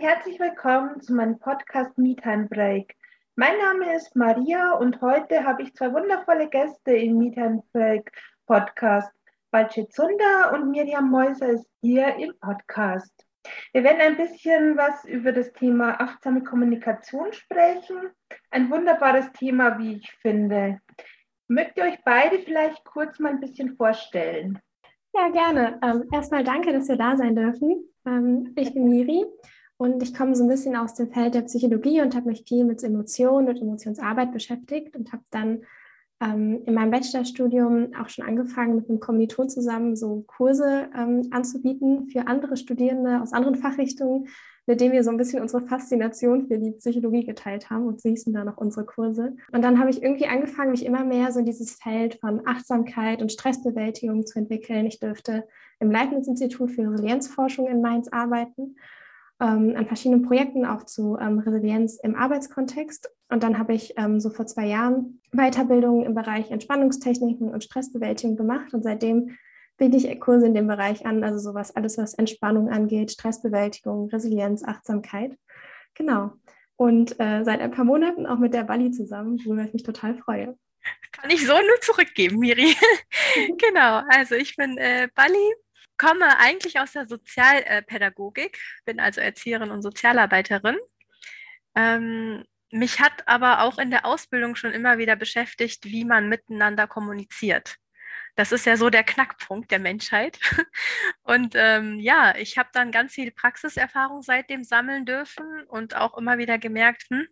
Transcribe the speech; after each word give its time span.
herzlich 0.00 0.40
willkommen 0.40 0.98
zu 1.02 1.12
meinem 1.12 1.38
Podcast 1.38 1.98
Meetime 1.98 2.48
Break. 2.48 2.96
Mein 3.36 3.58
Name 3.58 3.94
ist 3.94 4.16
Maria 4.16 4.72
und 4.72 4.98
heute 5.02 5.44
habe 5.44 5.62
ich 5.62 5.74
zwei 5.74 5.92
wundervolle 5.92 6.48
Gäste 6.48 6.92
im 6.92 7.18
Meetime 7.18 7.62
Break 7.74 8.10
Podcast. 8.46 9.12
Balce 9.50 9.86
Zunder 9.90 10.52
und 10.54 10.70
Miriam 10.70 11.10
Mäuser 11.10 11.50
ist 11.50 11.66
hier 11.82 12.14
im 12.16 12.32
Podcast. 12.40 13.12
Wir 13.74 13.84
werden 13.84 14.00
ein 14.00 14.16
bisschen 14.16 14.74
was 14.78 15.04
über 15.04 15.32
das 15.32 15.52
Thema 15.52 16.00
achtsame 16.00 16.44
Kommunikation 16.44 17.30
sprechen. 17.34 18.08
Ein 18.50 18.70
wunderbares 18.70 19.30
Thema, 19.32 19.78
wie 19.78 19.96
ich 19.96 20.10
finde. 20.22 20.80
Mögt 21.46 21.76
ihr 21.76 21.84
euch 21.84 21.98
beide 22.06 22.38
vielleicht 22.38 22.82
kurz 22.86 23.18
mal 23.18 23.32
ein 23.32 23.40
bisschen 23.40 23.76
vorstellen? 23.76 24.58
Ja, 25.12 25.28
gerne. 25.28 25.78
Ähm, 25.82 26.04
erstmal 26.10 26.42
danke, 26.42 26.72
dass 26.72 26.88
wir 26.88 26.96
da 26.96 27.18
sein 27.18 27.36
dürfen. 27.36 27.84
Ähm, 28.06 28.54
ich 28.56 28.72
bin 28.72 28.88
Miri 28.88 29.26
und 29.80 30.02
ich 30.02 30.12
komme 30.12 30.36
so 30.36 30.44
ein 30.44 30.48
bisschen 30.50 30.76
aus 30.76 30.92
dem 30.92 31.10
Feld 31.10 31.34
der 31.34 31.40
Psychologie 31.40 32.02
und 32.02 32.14
habe 32.14 32.28
mich 32.28 32.44
viel 32.46 32.66
mit 32.66 32.84
Emotionen 32.84 33.48
und 33.48 33.62
Emotionsarbeit 33.62 34.30
beschäftigt 34.30 34.94
und 34.94 35.10
habe 35.10 35.22
dann 35.30 35.62
ähm, 36.20 36.60
in 36.66 36.74
meinem 36.74 36.90
Bachelorstudium 36.90 37.94
auch 37.98 38.10
schon 38.10 38.26
angefangen, 38.26 38.76
mit 38.76 38.90
einem 38.90 39.00
Kommiliton 39.00 39.48
zusammen 39.48 39.96
so 39.96 40.22
Kurse 40.26 40.90
ähm, 40.94 41.28
anzubieten 41.30 42.10
für 42.10 42.26
andere 42.26 42.58
Studierende 42.58 43.22
aus 43.22 43.32
anderen 43.32 43.54
Fachrichtungen, 43.54 44.28
mit 44.66 44.82
denen 44.82 44.92
wir 44.92 45.02
so 45.02 45.08
ein 45.08 45.16
bisschen 45.16 45.40
unsere 45.40 45.62
Faszination 45.62 46.46
für 46.46 46.58
die 46.58 46.72
Psychologie 46.72 47.24
geteilt 47.24 47.70
haben 47.70 47.86
und 47.86 48.02
so 48.02 48.10
hießen 48.10 48.34
dann 48.34 48.50
auch 48.50 48.58
unsere 48.58 48.84
Kurse. 48.84 49.34
Und 49.50 49.64
dann 49.64 49.78
habe 49.78 49.88
ich 49.88 50.02
irgendwie 50.02 50.26
angefangen, 50.26 50.72
mich 50.72 50.84
immer 50.84 51.04
mehr 51.04 51.32
so 51.32 51.38
in 51.38 51.46
dieses 51.46 51.72
Feld 51.76 52.16
von 52.20 52.46
Achtsamkeit 52.46 53.22
und 53.22 53.32
Stressbewältigung 53.32 54.26
zu 54.26 54.40
entwickeln. 54.40 54.84
Ich 54.84 55.00
dürfte 55.00 55.48
im 55.78 55.90
Leibniz-Institut 55.90 56.70
für 56.70 56.82
Resilienzforschung 56.82 57.66
in 57.66 57.80
Mainz 57.80 58.08
arbeiten 58.08 58.76
ähm, 59.40 59.74
an 59.76 59.86
verschiedenen 59.86 60.22
Projekten 60.22 60.64
auch 60.66 60.84
zu 60.84 61.16
ähm, 61.18 61.38
Resilienz 61.38 61.98
im 62.02 62.14
Arbeitskontext. 62.14 63.10
Und 63.28 63.42
dann 63.42 63.58
habe 63.58 63.74
ich 63.74 63.94
ähm, 63.96 64.20
so 64.20 64.30
vor 64.30 64.46
zwei 64.46 64.66
Jahren 64.66 65.20
Weiterbildung 65.32 66.04
im 66.04 66.14
Bereich 66.14 66.50
Entspannungstechniken 66.50 67.50
und 67.50 67.64
Stressbewältigung 67.64 68.36
gemacht. 68.36 68.74
Und 68.74 68.82
seitdem 68.82 69.36
biete 69.76 69.96
ich 69.96 70.20
Kurse 70.20 70.46
in 70.46 70.54
dem 70.54 70.66
Bereich 70.66 71.06
an, 71.06 71.24
also 71.24 71.38
sowas, 71.38 71.74
alles, 71.74 71.96
was 71.96 72.14
Entspannung 72.14 72.68
angeht, 72.68 73.12
Stressbewältigung, 73.12 74.08
Resilienz, 74.10 74.62
Achtsamkeit. 74.62 75.36
Genau. 75.94 76.32
Und 76.76 77.18
äh, 77.20 77.44
seit 77.44 77.60
ein 77.60 77.70
paar 77.70 77.84
Monaten 77.84 78.26
auch 78.26 78.38
mit 78.38 78.54
der 78.54 78.64
Bali 78.64 78.90
zusammen, 78.90 79.38
worüber 79.44 79.64
ich 79.64 79.72
mich 79.72 79.82
total 79.82 80.16
freue. 80.16 80.56
Kann 81.12 81.30
ich 81.30 81.46
so 81.46 81.52
nur 81.52 81.80
zurückgeben, 81.80 82.38
Miri. 82.38 82.74
genau, 83.58 84.02
also 84.08 84.34
ich 84.34 84.56
bin 84.56 84.78
äh, 84.78 85.08
Bali, 85.14 85.54
komme 86.00 86.38
eigentlich 86.38 86.80
aus 86.80 86.92
der 86.92 87.06
Sozialpädagogik, 87.06 88.58
bin 88.86 89.00
also 89.00 89.20
Erzieherin 89.20 89.70
und 89.70 89.82
Sozialarbeiterin. 89.82 90.78
Ähm, 91.74 92.42
mich 92.72 93.00
hat 93.00 93.28
aber 93.28 93.62
auch 93.62 93.76
in 93.78 93.90
der 93.90 94.06
Ausbildung 94.06 94.56
schon 94.56 94.72
immer 94.72 94.96
wieder 94.96 95.14
beschäftigt, 95.14 95.84
wie 95.84 96.06
man 96.06 96.30
miteinander 96.30 96.86
kommuniziert. 96.86 97.76
Das 98.34 98.50
ist 98.50 98.64
ja 98.64 98.78
so 98.78 98.88
der 98.88 99.04
Knackpunkt 99.04 99.70
der 99.70 99.78
Menschheit. 99.78 100.38
Und 101.22 101.54
ähm, 101.54 101.98
ja, 102.00 102.34
ich 102.34 102.56
habe 102.56 102.70
dann 102.72 102.92
ganz 102.92 103.12
viel 103.12 103.30
Praxiserfahrung 103.30 104.22
seitdem 104.22 104.64
sammeln 104.64 105.04
dürfen 105.04 105.64
und 105.68 105.96
auch 105.96 106.16
immer 106.16 106.38
wieder 106.38 106.56
gemerkt, 106.56 107.04
hm, 107.10 107.28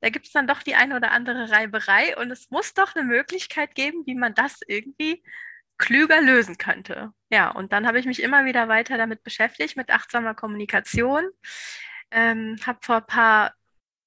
da 0.00 0.08
gibt 0.08 0.26
es 0.26 0.32
dann 0.32 0.46
doch 0.46 0.62
die 0.62 0.76
eine 0.76 0.96
oder 0.96 1.10
andere 1.10 1.50
Reiberei 1.50 2.16
und 2.16 2.30
es 2.30 2.50
muss 2.50 2.72
doch 2.72 2.94
eine 2.94 3.04
Möglichkeit 3.04 3.74
geben, 3.74 4.06
wie 4.06 4.14
man 4.14 4.34
das 4.34 4.60
irgendwie 4.66 5.22
klüger 5.78 6.20
lösen 6.20 6.58
könnte. 6.58 7.12
Ja, 7.30 7.50
und 7.50 7.72
dann 7.72 7.86
habe 7.86 7.98
ich 7.98 8.06
mich 8.06 8.22
immer 8.22 8.44
wieder 8.44 8.68
weiter 8.68 8.98
damit 8.98 9.22
beschäftigt, 9.22 9.76
mit 9.76 9.90
achtsamer 9.90 10.34
Kommunikation. 10.34 11.30
Ähm, 12.10 12.56
habe 12.66 12.78
vor 12.82 12.96
ein 12.96 13.06
paar 13.06 13.54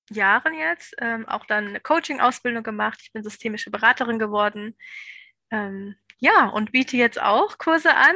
Jahren 0.10 0.54
jetzt 0.54 0.96
ähm, 1.00 1.28
auch 1.28 1.46
dann 1.46 1.70
eine 1.70 1.80
Coaching-Ausbildung 1.80 2.64
gemacht. 2.64 3.00
Ich 3.02 3.14
bin 3.14 3.24
systemische 3.24 3.72
Beraterin 3.72 4.20
geworden. 4.20 4.78
Ähm, 5.52 5.96
ja, 6.20 6.48
und 6.48 6.72
biete 6.72 6.98
jetzt 6.98 7.22
auch 7.22 7.58
Kurse 7.58 7.96
an 7.96 8.16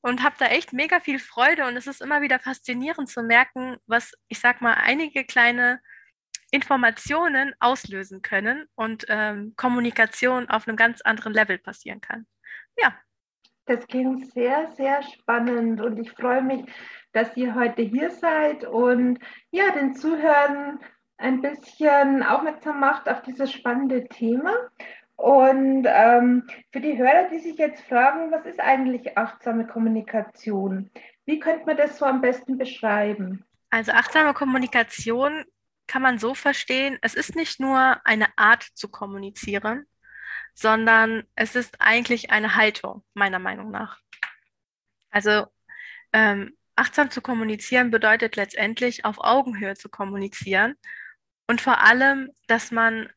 und 0.00 0.22
habe 0.22 0.36
da 0.38 0.46
echt 0.46 0.72
mega 0.72 1.00
viel 1.00 1.18
Freude. 1.18 1.66
Und 1.66 1.76
es 1.76 1.86
ist 1.86 2.00
immer 2.00 2.22
wieder 2.22 2.38
faszinierend 2.38 3.08
zu 3.10 3.22
merken, 3.22 3.76
was, 3.86 4.14
ich 4.28 4.40
sag 4.40 4.62
mal, 4.62 4.74
einige 4.74 5.24
kleine 5.24 5.80
Informationen 6.50 7.54
auslösen 7.60 8.22
können 8.22 8.66
und 8.74 9.06
ähm, 9.08 9.54
Kommunikation 9.56 10.48
auf 10.48 10.68
einem 10.68 10.76
ganz 10.76 11.00
anderen 11.02 11.32
Level 11.32 11.58
passieren 11.58 12.00
kann 12.00 12.26
ja. 12.76 12.94
Das 13.66 13.86
klingt 13.86 14.32
sehr, 14.32 14.72
sehr 14.72 15.02
spannend 15.02 15.80
und 15.80 15.98
ich 15.98 16.10
freue 16.12 16.42
mich, 16.42 16.64
dass 17.12 17.36
ihr 17.36 17.54
heute 17.54 17.82
hier 17.82 18.10
seid 18.10 18.64
und 18.64 19.18
ja, 19.50 19.70
den 19.70 19.94
Zuhörern 19.94 20.80
ein 21.18 21.40
bisschen 21.40 22.22
aufmerksam 22.22 22.80
macht 22.80 23.08
auf 23.08 23.22
dieses 23.22 23.52
spannende 23.52 24.08
Thema. 24.08 24.52
Und 25.16 25.86
ähm, 25.86 26.48
für 26.72 26.80
die 26.80 26.98
Hörer, 26.98 27.28
die 27.28 27.38
sich 27.38 27.56
jetzt 27.56 27.84
fragen, 27.84 28.32
was 28.32 28.44
ist 28.44 28.58
eigentlich 28.58 29.16
achtsame 29.16 29.66
Kommunikation? 29.66 30.90
Wie 31.24 31.38
könnte 31.38 31.66
man 31.66 31.76
das 31.76 31.98
so 31.98 32.06
am 32.06 32.20
besten 32.20 32.58
beschreiben? 32.58 33.44
Also 33.70 33.92
achtsame 33.92 34.34
Kommunikation 34.34 35.44
kann 35.86 36.02
man 36.02 36.18
so 36.18 36.34
verstehen, 36.34 36.98
es 37.02 37.14
ist 37.14 37.36
nicht 37.36 37.60
nur 37.60 38.00
eine 38.04 38.26
Art 38.36 38.64
zu 38.74 38.88
kommunizieren, 38.88 39.86
sondern 40.54 41.24
es 41.34 41.56
ist 41.56 41.80
eigentlich 41.80 42.30
eine 42.30 42.56
Haltung, 42.56 43.04
meiner 43.14 43.38
Meinung 43.38 43.70
nach. 43.70 43.98
Also 45.10 45.46
ähm, 46.12 46.56
achtsam 46.76 47.10
zu 47.10 47.20
kommunizieren 47.20 47.90
bedeutet 47.90 48.36
letztendlich 48.36 49.04
auf 49.04 49.18
Augenhöhe 49.18 49.74
zu 49.74 49.88
kommunizieren 49.88 50.74
und 51.46 51.60
vor 51.60 51.80
allem, 51.82 52.30
dass 52.46 52.70
man 52.70 53.10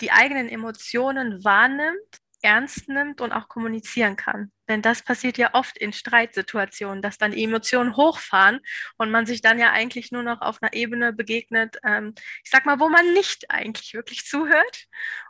die 0.00 0.12
eigenen 0.12 0.48
Emotionen 0.48 1.44
wahrnimmt 1.44 2.20
ernst 2.42 2.88
nimmt 2.88 3.20
und 3.20 3.32
auch 3.32 3.48
kommunizieren 3.48 4.16
kann. 4.16 4.52
Denn 4.68 4.82
das 4.82 5.02
passiert 5.02 5.38
ja 5.38 5.54
oft 5.54 5.78
in 5.78 5.92
Streitsituationen, 5.92 7.02
dass 7.02 7.18
dann 7.18 7.32
Emotionen 7.32 7.96
hochfahren 7.96 8.60
und 8.96 9.10
man 9.10 9.26
sich 9.26 9.40
dann 9.40 9.58
ja 9.58 9.72
eigentlich 9.72 10.12
nur 10.12 10.22
noch 10.22 10.40
auf 10.40 10.62
einer 10.62 10.72
Ebene 10.74 11.12
begegnet, 11.12 11.76
ähm, 11.84 12.14
ich 12.44 12.50
sag 12.50 12.66
mal, 12.66 12.78
wo 12.78 12.88
man 12.88 13.12
nicht 13.12 13.50
eigentlich 13.50 13.94
wirklich 13.94 14.26
zuhört. 14.26 14.86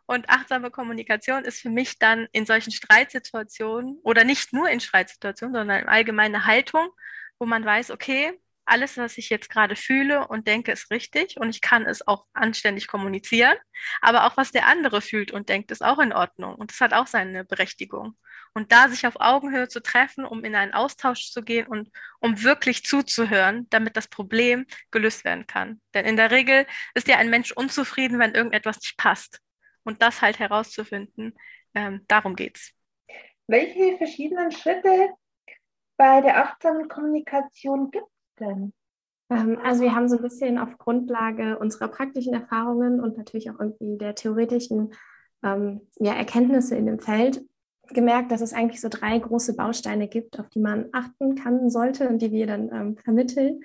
Und 0.07 0.29
achtsame 0.29 0.71
Kommunikation 0.71 1.45
ist 1.45 1.61
für 1.61 1.71
mich 1.71 1.99
dann 1.99 2.29
in 2.33 2.47
solchen 2.47 2.73
Streitsituationen 2.73 3.99
oder 4.03 4.25
nicht 4.25 4.53
nur 4.53 4.69
in 4.69 4.81
Streitsituationen, 4.81 5.55
sondern 5.55 5.83
im 5.83 5.89
allgemeine 5.89 6.47
Haltung, 6.47 6.89
wo 7.39 7.47
man 7.47 7.65
weiß, 7.65 7.91
okay, 7.91 8.39
alles, 8.69 8.97
was 8.97 9.19
ich 9.19 9.31
jetzt 9.31 9.49
gerade 9.49 9.77
fühle 9.77 10.27
und 10.29 10.47
denke, 10.47 10.73
ist 10.73 10.91
richtig 10.91 11.39
und 11.39 11.51
ich 11.51 11.61
kann 11.61 11.87
es 11.87 12.07
auch 12.07 12.27
anständig 12.33 12.87
kommunizieren. 12.87 13.57
Aber 14.01 14.27
auch 14.27 14.37
was 14.37 14.53
der 14.53 14.67
andere 14.67 15.01
fühlt 15.01 15.31
und 15.31 15.49
denkt, 15.49 15.71
ist 15.71 15.85
auch 15.85 15.99
in 15.99 16.13
Ordnung 16.13 16.55
und 16.55 16.71
das 16.71 16.81
hat 16.81 16.93
auch 16.93 17.07
seine 17.07 17.45
Berechtigung. 17.45 18.17
Und 18.55 18.73
da 18.73 18.89
sich 18.89 19.07
auf 19.07 19.21
Augenhöhe 19.21 19.69
zu 19.69 19.81
treffen, 19.81 20.25
um 20.25 20.45
in 20.45 20.55
einen 20.55 20.73
Austausch 20.73 21.31
zu 21.31 21.43
gehen 21.43 21.67
und 21.67 21.91
um 22.19 22.43
wirklich 22.43 22.85
zuzuhören, 22.85 23.67
damit 23.71 23.97
das 23.97 24.09
Problem 24.09 24.67
gelöst 24.91 25.25
werden 25.25 25.47
kann. 25.47 25.81
Denn 25.95 26.05
in 26.07 26.17
der 26.17 26.31
Regel 26.31 26.67
ist 26.95 27.09
ja 27.09 27.17
ein 27.17 27.31
Mensch 27.31 27.53
unzufrieden, 27.53 28.19
wenn 28.19 28.35
irgendetwas 28.35 28.81
nicht 28.81 28.97
passt. 28.97 29.41
Und 29.85 30.03
das 30.03 30.23
halt 30.23 30.39
herauszufinden, 30.39 31.35
ähm, 31.75 32.05
darum 32.09 32.37
geht's. 32.37 32.73
Welche 33.47 33.97
verschiedenen 33.97 34.53
Schritte 34.53 35.11
bei 35.97 36.21
der 36.21 36.45
achtsamen 36.45 36.89
Kommunikation 36.89 37.91
gibt 37.91 38.07
denn? 38.39 38.73
Ähm, 39.31 39.59
also 39.63 39.83
wir 39.83 39.95
haben 39.95 40.09
so 40.09 40.17
ein 40.17 40.23
bisschen 40.23 40.59
auf 40.59 40.79
Grundlage 40.79 41.59
unserer 41.59 41.89
praktischen 41.89 42.35
Erfahrungen 42.35 43.01
und 43.01 43.17
natürlich 43.17 43.51
auch 43.51 43.59
irgendwie 43.59 43.99
der 43.99 44.15
theoretischen 44.15 44.93
ähm, 45.43 45.83
ja, 45.99 46.15
Erkenntnisse 46.15 46.77
in 46.77 46.87
dem 46.87 46.99
Feld 46.99 47.45
gemerkt, 47.89 48.33
dass 48.33 48.41
es 48.41 48.53
eigentlich 48.53 48.81
so 48.81 48.89
drei 48.89 49.19
große 49.19 49.57
Bausteine 49.57 50.09
gibt, 50.09 50.39
auf 50.39 50.49
die 50.51 50.61
man 50.61 50.87
achten 50.93 51.35
kann 51.37 51.71
sollte 51.71 52.09
und 52.09 52.21
die 52.21 52.33
wir 52.33 52.47
dann 52.47 52.71
ähm, 52.73 52.97
vermitteln. 52.99 53.61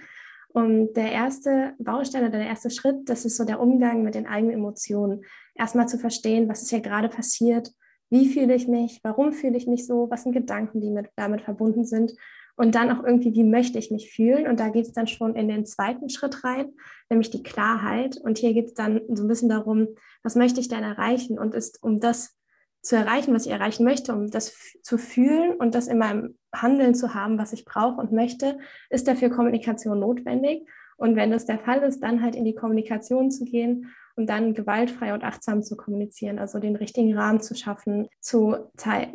Und 0.49 0.93
der 0.93 1.11
erste 1.11 1.73
Baustein 1.79 2.21
oder 2.21 2.37
der 2.37 2.47
erste 2.47 2.69
Schritt, 2.69 3.09
das 3.09 3.25
ist 3.25 3.37
so 3.37 3.43
der 3.43 3.59
Umgang 3.59 4.03
mit 4.03 4.15
den 4.15 4.27
eigenen 4.27 4.55
Emotionen. 4.55 5.25
Erstmal 5.55 5.87
zu 5.87 5.97
verstehen, 5.97 6.47
was 6.47 6.61
ist 6.61 6.69
hier 6.69 6.81
gerade 6.81 7.09
passiert, 7.09 7.71
wie 8.09 8.31
fühle 8.31 8.53
ich 8.53 8.67
mich, 8.67 8.99
warum 9.03 9.33
fühle 9.33 9.57
ich 9.57 9.65
mich 9.65 9.87
so, 9.87 10.07
was 10.11 10.23
sind 10.23 10.33
Gedanken, 10.33 10.79
die 10.79 10.91
mit, 10.91 11.09
damit 11.15 11.41
verbunden 11.41 11.85
sind 11.85 12.13
und 12.55 12.75
dann 12.75 12.91
auch 12.91 13.03
irgendwie, 13.03 13.33
wie 13.33 13.43
möchte 13.43 13.79
ich 13.79 13.91
mich 13.91 14.11
fühlen? 14.13 14.47
Und 14.47 14.59
da 14.59 14.69
geht 14.69 14.85
es 14.85 14.93
dann 14.93 15.07
schon 15.07 15.35
in 15.35 15.47
den 15.47 15.65
zweiten 15.65 16.09
Schritt 16.09 16.43
rein, 16.43 16.73
nämlich 17.09 17.31
die 17.31 17.43
Klarheit. 17.43 18.17
Und 18.17 18.37
hier 18.37 18.53
geht 18.53 18.67
es 18.67 18.73
dann 18.73 19.01
so 19.09 19.23
ein 19.23 19.27
bisschen 19.27 19.49
darum, 19.49 19.87
was 20.21 20.35
möchte 20.35 20.59
ich 20.59 20.67
denn 20.67 20.83
erreichen? 20.83 21.39
Und 21.39 21.55
ist, 21.55 21.81
um 21.81 21.99
das 21.99 22.35
zu 22.81 22.95
erreichen, 22.95 23.33
was 23.33 23.45
ich 23.45 23.51
erreichen 23.51 23.85
möchte, 23.85 24.13
um 24.13 24.29
das 24.29 24.55
zu 24.83 24.97
fühlen 24.97 25.55
und 25.55 25.73
das 25.73 25.87
in 25.87 25.97
meinem 25.97 26.37
Handeln 26.53 26.93
zu 26.93 27.13
haben, 27.13 27.37
was 27.37 27.53
ich 27.53 27.65
brauche 27.65 27.99
und 27.99 28.11
möchte, 28.11 28.59
ist 28.89 29.07
dafür 29.07 29.29
Kommunikation 29.29 29.99
notwendig. 29.99 30.67
Und 30.97 31.15
wenn 31.15 31.31
das 31.31 31.45
der 31.45 31.59
Fall 31.59 31.81
ist, 31.81 32.01
dann 32.01 32.21
halt 32.21 32.35
in 32.35 32.45
die 32.45 32.55
Kommunikation 32.55 33.31
zu 33.31 33.45
gehen 33.45 33.93
und 34.15 34.27
dann 34.27 34.53
gewaltfrei 34.53 35.13
und 35.13 35.23
achtsam 35.23 35.63
zu 35.63 35.75
kommunizieren, 35.75 36.39
also 36.39 36.59
den 36.59 36.75
richtigen 36.75 37.17
Rahmen 37.17 37.41
zu 37.41 37.55
schaffen, 37.55 38.07
zu, 38.19 38.55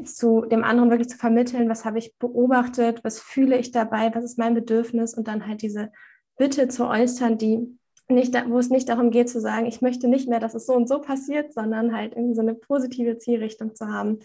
zu 0.04 0.44
dem 0.46 0.64
anderen 0.64 0.90
wirklich 0.90 1.08
zu 1.08 1.18
vermitteln, 1.18 1.68
was 1.68 1.84
habe 1.84 1.98
ich 1.98 2.16
beobachtet, 2.18 3.04
was 3.04 3.20
fühle 3.20 3.58
ich 3.58 3.70
dabei, 3.70 4.12
was 4.14 4.24
ist 4.24 4.38
mein 4.38 4.54
Bedürfnis 4.54 5.14
und 5.14 5.28
dann 5.28 5.46
halt 5.46 5.62
diese 5.62 5.90
Bitte 6.36 6.68
zu 6.68 6.86
äußern, 6.86 7.38
die 7.38 7.78
nicht, 8.08 8.34
wo 8.48 8.58
es 8.58 8.70
nicht 8.70 8.88
darum 8.88 9.10
geht 9.10 9.28
zu 9.28 9.40
sagen, 9.40 9.66
ich 9.66 9.82
möchte 9.82 10.08
nicht 10.08 10.28
mehr, 10.28 10.40
dass 10.40 10.54
es 10.54 10.66
so 10.66 10.74
und 10.74 10.88
so 10.88 11.00
passiert, 11.00 11.52
sondern 11.52 11.94
halt 11.94 12.14
irgendwie 12.14 12.34
so 12.34 12.40
eine 12.40 12.54
positive 12.54 13.18
Zielrichtung 13.18 13.74
zu 13.74 13.86
haben. 13.86 14.20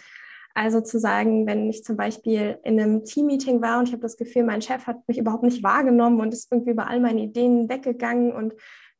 Also 0.55 0.81
zu 0.81 0.99
sagen, 0.99 1.47
wenn 1.47 1.69
ich 1.69 1.83
zum 1.83 1.97
Beispiel 1.97 2.59
in 2.63 2.79
einem 2.79 3.03
Teammeeting 3.03 3.61
war 3.61 3.79
und 3.79 3.87
ich 3.87 3.93
habe 3.93 4.03
das 4.03 4.17
Gefühl, 4.17 4.43
mein 4.43 4.61
Chef 4.61 4.85
hat 4.85 5.07
mich 5.07 5.17
überhaupt 5.17 5.43
nicht 5.43 5.63
wahrgenommen 5.63 6.21
und 6.21 6.31
ist 6.31 6.51
irgendwie 6.51 6.71
über 6.71 6.87
all 6.87 6.99
meine 6.99 7.21
Ideen 7.21 7.69
weggegangen 7.69 8.31
und 8.31 8.53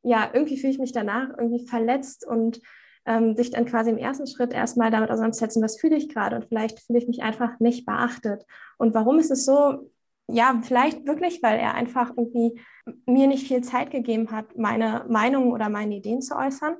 ja, 0.04 0.30
irgendwie 0.32 0.58
fühle 0.58 0.72
ich 0.72 0.78
mich 0.78 0.92
danach 0.92 1.30
irgendwie 1.30 1.66
verletzt 1.66 2.26
und 2.26 2.60
ähm, 3.06 3.36
sich 3.36 3.50
dann 3.50 3.64
quasi 3.64 3.90
im 3.90 3.98
ersten 3.98 4.26
Schritt 4.26 4.52
erstmal 4.52 4.90
damit 4.90 5.10
auseinandersetzen, 5.10 5.62
was 5.62 5.78
fühle 5.78 5.96
ich 5.96 6.08
gerade 6.08 6.36
und 6.36 6.46
vielleicht 6.46 6.80
fühle 6.80 6.98
ich 6.98 7.08
mich 7.08 7.22
einfach 7.22 7.58
nicht 7.58 7.86
beachtet. 7.86 8.44
Und 8.78 8.94
warum 8.94 9.18
ist 9.18 9.30
es 9.30 9.44
so? 9.44 9.90
Ja, 10.26 10.60
vielleicht 10.62 11.06
wirklich, 11.06 11.42
weil 11.42 11.58
er 11.58 11.74
einfach 11.74 12.10
irgendwie 12.16 12.60
mir 13.06 13.26
nicht 13.26 13.46
viel 13.46 13.62
Zeit 13.62 13.90
gegeben 13.90 14.30
hat, 14.30 14.56
meine 14.56 15.04
Meinung 15.08 15.52
oder 15.52 15.68
meine 15.68 15.96
Ideen 15.96 16.22
zu 16.22 16.34
äußern. 16.34 16.76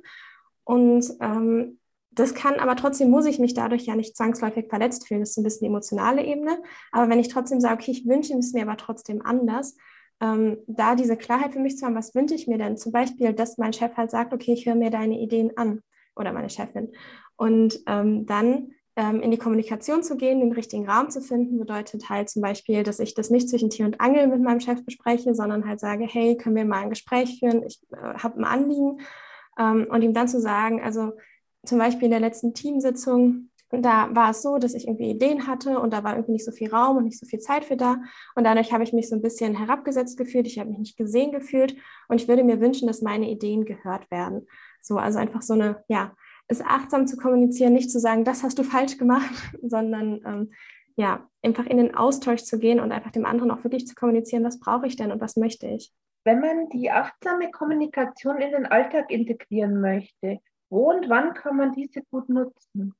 Und 0.63 1.05
ähm, 1.21 1.79
das 2.11 2.33
kann 2.33 2.55
aber 2.55 2.75
trotzdem, 2.75 3.11
muss 3.11 3.25
ich 3.25 3.39
mich 3.39 3.53
dadurch 3.53 3.85
ja 3.85 3.95
nicht 3.95 4.15
zwangsläufig 4.17 4.67
verletzt 4.69 5.07
fühlen. 5.07 5.19
Das 5.19 5.31
ist 5.31 5.37
ein 5.37 5.43
bisschen 5.43 5.65
die 5.65 5.69
emotionale 5.69 6.23
Ebene. 6.23 6.57
Aber 6.91 7.09
wenn 7.09 7.19
ich 7.19 7.27
trotzdem 7.27 7.59
sage, 7.59 7.75
okay, 7.75 7.91
ich 7.91 8.07
wünsche 8.07 8.35
es 8.35 8.53
mir 8.53 8.63
aber 8.63 8.77
trotzdem 8.77 9.21
anders, 9.23 9.75
ähm, 10.21 10.57
da 10.67 10.95
diese 10.95 11.17
Klarheit 11.17 11.53
für 11.53 11.59
mich 11.59 11.77
zu 11.77 11.85
haben, 11.85 11.95
was 11.95 12.15
wünsche 12.15 12.35
ich 12.35 12.47
mir 12.47 12.57
denn? 12.57 12.77
Zum 12.77 12.91
Beispiel, 12.91 13.33
dass 13.33 13.57
mein 13.57 13.73
Chef 13.73 13.95
halt 13.97 14.11
sagt, 14.11 14.33
okay, 14.33 14.53
ich 14.53 14.65
höre 14.65 14.75
mir 14.75 14.89
deine 14.89 15.19
Ideen 15.19 15.57
an 15.57 15.81
oder 16.15 16.31
meine 16.31 16.49
Chefin. 16.49 16.91
Und 17.35 17.79
ähm, 17.87 18.25
dann 18.25 18.71
ähm, 18.95 19.21
in 19.21 19.31
die 19.31 19.37
Kommunikation 19.37 20.03
zu 20.03 20.15
gehen, 20.15 20.39
den 20.39 20.53
richtigen 20.53 20.89
Raum 20.89 21.09
zu 21.09 21.21
finden, 21.21 21.59
bedeutet 21.59 22.09
halt 22.09 22.29
zum 22.29 22.41
Beispiel, 22.41 22.83
dass 22.83 22.99
ich 22.99 23.13
das 23.13 23.29
nicht 23.29 23.49
zwischen 23.49 23.69
Tier 23.69 23.85
und 23.85 23.99
Angel 23.99 24.27
mit 24.27 24.41
meinem 24.41 24.61
Chef 24.61 24.85
bespreche, 24.85 25.35
sondern 25.35 25.67
halt 25.67 25.81
sage, 25.81 26.05
hey, 26.05 26.37
können 26.37 26.55
wir 26.55 26.65
mal 26.65 26.83
ein 26.83 26.89
Gespräch 26.89 27.39
führen? 27.39 27.63
Ich 27.63 27.81
äh, 27.91 28.17
habe 28.17 28.39
ein 28.39 28.45
Anliegen. 28.45 29.01
Ähm, 29.59 29.87
und 29.89 30.01
ihm 30.01 30.13
dann 30.13 30.27
zu 30.27 30.39
sagen, 30.39 30.81
also 30.81 31.13
zum 31.65 31.77
Beispiel 31.77 32.05
in 32.05 32.11
der 32.11 32.19
letzten 32.19 32.53
Teamsitzung, 32.53 33.49
da 33.81 34.09
war 34.13 34.31
es 34.31 34.41
so, 34.41 34.57
dass 34.57 34.73
ich 34.73 34.87
irgendwie 34.87 35.09
Ideen 35.09 35.47
hatte 35.47 35.79
und 35.79 35.91
da 35.91 36.03
war 36.03 36.13
irgendwie 36.13 36.33
nicht 36.33 36.45
so 36.45 36.51
viel 36.51 36.69
Raum 36.69 36.97
und 36.97 37.05
nicht 37.05 37.19
so 37.19 37.25
viel 37.25 37.39
Zeit 37.39 37.65
für 37.65 37.77
da. 37.77 37.97
Und 38.35 38.43
dadurch 38.43 38.71
habe 38.71 38.83
ich 38.83 38.93
mich 38.93 39.09
so 39.09 39.15
ein 39.15 39.21
bisschen 39.21 39.55
herabgesetzt 39.55 40.17
gefühlt, 40.17 40.47
ich 40.47 40.59
habe 40.59 40.69
mich 40.69 40.79
nicht 40.79 40.97
gesehen 40.97 41.31
gefühlt 41.31 41.75
und 42.07 42.21
ich 42.21 42.27
würde 42.27 42.43
mir 42.43 42.61
wünschen, 42.61 42.87
dass 42.87 43.01
meine 43.01 43.29
Ideen 43.29 43.65
gehört 43.65 44.09
werden. 44.11 44.47
So, 44.81 44.97
also 44.97 45.19
einfach 45.19 45.41
so 45.41 45.53
eine, 45.53 45.83
ja, 45.87 46.13
es 46.47 46.61
achtsam 46.61 47.07
zu 47.07 47.17
kommunizieren, 47.17 47.73
nicht 47.73 47.89
zu 47.89 47.99
sagen, 47.99 48.23
das 48.23 48.43
hast 48.43 48.59
du 48.59 48.63
falsch 48.63 48.97
gemacht, 48.97 49.33
sondern 49.63 50.21
ähm, 50.25 50.51
ja, 50.95 51.27
einfach 51.41 51.65
in 51.65 51.77
den 51.77 51.95
Austausch 51.95 52.43
zu 52.43 52.59
gehen 52.59 52.79
und 52.79 52.91
einfach 52.91 53.11
dem 53.11 53.25
anderen 53.25 53.51
auch 53.51 53.63
wirklich 53.63 53.87
zu 53.87 53.95
kommunizieren, 53.95 54.43
was 54.43 54.59
brauche 54.59 54.87
ich 54.87 54.95
denn 54.95 55.11
und 55.11 55.21
was 55.21 55.35
möchte 55.35 55.67
ich. 55.67 55.91
Wenn 56.23 56.39
man 56.39 56.69
die 56.69 56.89
achtsame 56.89 57.51
Kommunikation 57.51 58.37
in 58.37 58.51
den 58.51 58.65
Alltag 58.65 59.11
integrieren 59.11 59.81
möchte, 59.81 60.39
wo 60.69 60.91
und 60.91 61.09
wann 61.09 61.33
kann 61.33 61.57
man 61.57 61.73
diese 61.73 62.01
gut 62.09 62.29
nutzen? 62.29 62.95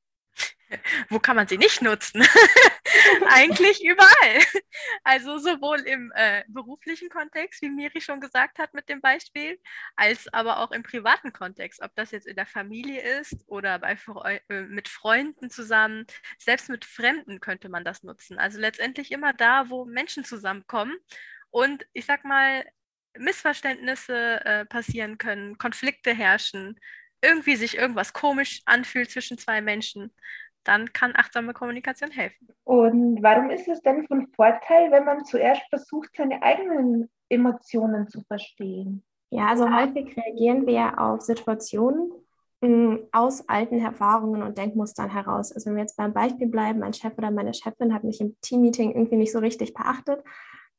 Wo 1.10 1.20
kann 1.20 1.36
man 1.36 1.48
sie 1.48 1.58
nicht 1.58 1.82
nutzen? 1.82 2.22
Eigentlich 3.28 3.84
überall. 3.84 4.64
Also 5.04 5.38
sowohl 5.38 5.80
im 5.82 6.12
äh, 6.16 6.44
beruflichen 6.48 7.10
Kontext, 7.10 7.62
wie 7.62 7.70
Miri 7.70 8.02
schon 8.02 8.20
gesagt 8.20 8.60
hat 8.60 8.74
mit 8.74 8.90
dem 8.90 9.02
Beispiel, 9.02 9.60
als 9.96 10.32
aber 10.34 10.60
auch 10.60 10.72
im 10.72 10.84
privaten 10.84 11.34
Kontext, 11.34 11.82
ob 11.82 11.94
das 11.96 12.12
jetzt 12.12 12.28
in 12.28 12.36
der 12.36 12.46
Familie 12.46 13.02
ist 13.20 13.36
oder 13.48 13.80
bei, 13.80 13.98
äh, 14.50 14.62
mit 14.62 14.88
Freunden 14.88 15.50
zusammen, 15.50 16.06
selbst 16.38 16.70
mit 16.70 16.86
Fremden 16.86 17.40
könnte 17.40 17.70
man 17.70 17.84
das 17.84 18.04
nutzen. 18.04 18.40
Also 18.40 18.60
letztendlich 18.60 19.12
immer 19.12 19.34
da, 19.34 19.70
wo 19.70 19.86
Menschen 19.86 20.26
zusammenkommen 20.26 20.96
und 21.50 21.86
ich 21.94 22.06
sag 22.06 22.26
mal, 22.26 22.66
Missverständnisse 23.18 24.46
äh, 24.46 24.66
passieren 24.66 25.18
können, 25.18 25.58
Konflikte 25.58 26.14
herrschen, 26.14 26.78
irgendwie 27.22 27.56
sich 27.56 27.78
irgendwas 27.78 28.14
komisch 28.14 28.62
anfühlt 28.66 29.10
zwischen 29.10 29.38
zwei 29.38 29.62
Menschen, 29.62 30.14
dann 30.66 30.92
kann 30.94 31.14
achtsame 31.16 31.54
Kommunikation 31.54 32.12
helfen. 32.12 32.48
Und 32.64 33.22
warum 33.24 33.50
ist 33.50 33.68
es 33.68 33.82
denn 33.82 34.06
von 34.08 34.28
Vorteil, 34.36 34.92
wenn 34.92 35.06
man 35.06 35.24
zuerst 35.24 35.62
versucht, 35.70 36.10
seine 36.18 36.42
eigenen 36.42 37.10
Emotionen 37.30 38.08
zu 38.10 38.22
verstehen? 38.24 39.04
Ja, 39.30 39.48
also 39.48 39.70
häufig 39.70 40.16
reagieren 40.18 40.66
wir 40.68 41.00
auf 41.00 41.22
Situationen 41.22 42.12
mm, 42.62 42.96
aus 43.12 43.48
alten 43.48 43.80
Erfahrungen 43.80 44.44
und 44.44 44.58
Denkmustern 44.58 45.10
heraus. 45.10 45.52
Also 45.52 45.68
wenn 45.68 45.76
wir 45.76 45.84
jetzt 45.84 45.98
beim 45.98 46.14
Beispiel 46.14 46.48
bleiben, 46.48 46.80
mein 46.80 46.94
Chef 46.94 47.18
oder 47.18 47.32
meine 47.32 47.54
Chefin 47.54 47.94
hat 47.94 48.04
mich 48.04 48.22
im 48.22 48.36
Teammeeting 48.42 48.92
irgendwie 48.92 49.18
nicht 49.18 49.32
so 49.32 49.40
richtig 49.40 49.74
beachtet, 49.74 50.24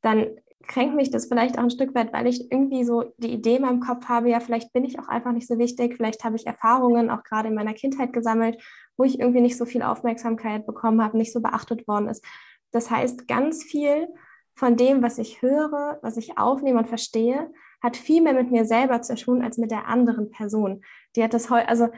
dann 0.03 0.27
kränkt 0.67 0.97
mich 0.97 1.11
das 1.11 1.27
vielleicht 1.27 1.59
auch 1.59 1.63
ein 1.63 1.71
Stück 1.71 1.95
weit, 1.95 2.13
weil 2.13 2.27
ich 2.27 2.51
irgendwie 2.51 2.85
so 2.85 3.13
die 3.19 3.33
Idee 3.33 3.57
in 3.57 3.63
meinem 3.63 3.81
Kopf 3.81 4.07
habe, 4.07 4.31
ja, 4.31 4.41
vielleicht 4.41 4.73
bin 4.73 4.85
ich 4.85 4.99
auch 4.99 5.09
einfach 5.09 5.33
nicht 5.33 5.47
so 5.47 5.59
wichtig, 5.59 5.97
vielleicht 5.97 6.25
habe 6.25 6.37
ich 6.37 6.47
Erfahrungen 6.47 7.11
auch 7.11 7.23
gerade 7.23 7.49
in 7.49 7.55
meiner 7.55 7.75
Kindheit 7.75 8.13
gesammelt, 8.13 8.61
wo 8.97 9.05
ich 9.05 9.21
irgendwie 9.21 9.41
nicht 9.41 9.57
so 9.57 9.65
viel 9.65 9.83
Aufmerksamkeit 9.83 10.67
bekommen 10.67 11.03
habe, 11.03 11.17
nicht 11.17 11.33
so 11.33 11.41
beachtet 11.41 11.87
worden 11.87 12.09
ist. 12.09 12.25
Das 12.73 12.91
heißt, 12.91 13.29
ganz 13.29 13.63
viel 13.63 14.09
von 14.55 14.77
dem, 14.77 15.03
was 15.03 15.19
ich 15.19 15.43
höre, 15.43 15.99
was 16.03 16.17
ich 16.17 16.39
aufnehme 16.39 16.79
und 16.79 16.89
verstehe, 16.89 17.51
hat 17.83 17.97
viel 17.97 18.23
mehr 18.23 18.33
mit 18.33 18.51
mir 18.51 18.65
selber 18.65 19.03
zu 19.03 19.15
tun 19.15 19.43
als 19.43 19.59
mit 19.59 19.71
der 19.71 19.87
anderen 19.87 20.31
Person. 20.31 20.83
Die 21.15 21.23
hat 21.23 21.35
das 21.35 21.51
also 21.51 21.89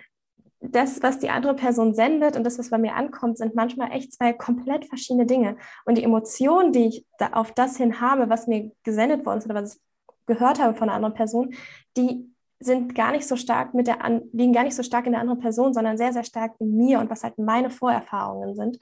das, 0.61 1.03
was 1.03 1.21
die 1.21 1.31
andere 1.31 1.55
Person 1.55 1.95
sendet 1.95 2.37
und 2.37 2.45
das, 2.45 2.59
was 2.59 2.71
bei 2.71 2.79
mir 2.79 2.95
ankommt, 2.95 3.39
sind 3.39 3.55
manchmal 3.55 3.93
echt 3.93 4.13
zwei 4.13 4.33
komplett 4.33 4.87
verschiedene 4.87 5.25
Dinge. 5.25 5.57
Und 5.85 5.99
die 5.99 6.05
Emotionen, 6.05 6.73
die 6.73 6.89
ich 6.89 7.07
da 7.19 7.29
auf 7.29 7.53
das 7.53 7.77
hin 7.77 8.01
habe, 8.01 8.29
was 8.29 8.49
mir 8.49 8.73
gesendet 8.83 9.25
worden 9.25 9.39
ist 9.39 9.45
oder 9.45 9.63
was 9.63 9.77
ich 9.77 9.81
gehört 10.27 10.61
habe 10.61 10.75
von 10.75 10.89
einer 10.89 10.97
anderen 10.97 11.15
Person, 11.15 11.55
die 11.97 12.29
sind 12.61 12.95
gar 12.95 13.13
nicht 13.13 13.27
so 13.27 13.37
stark 13.37 13.75
mit 13.75 13.87
der 13.87 13.99
liegen 14.33 14.53
gar 14.53 14.65
nicht 14.65 14.77
so 14.77 14.83
stark 14.83 15.07
in 15.07 15.13
der 15.13 15.21
anderen 15.21 15.41
Person, 15.41 15.73
sondern 15.73 15.97
sehr, 15.97 16.13
sehr 16.13 16.25
stark 16.25 16.55
in 16.59 16.77
mir 16.77 16.99
und 16.99 17.11
was 17.11 17.23
halt 17.23 17.39
meine 17.39 17.71
Vorerfahrungen 17.71 18.55
sind. 18.55 18.79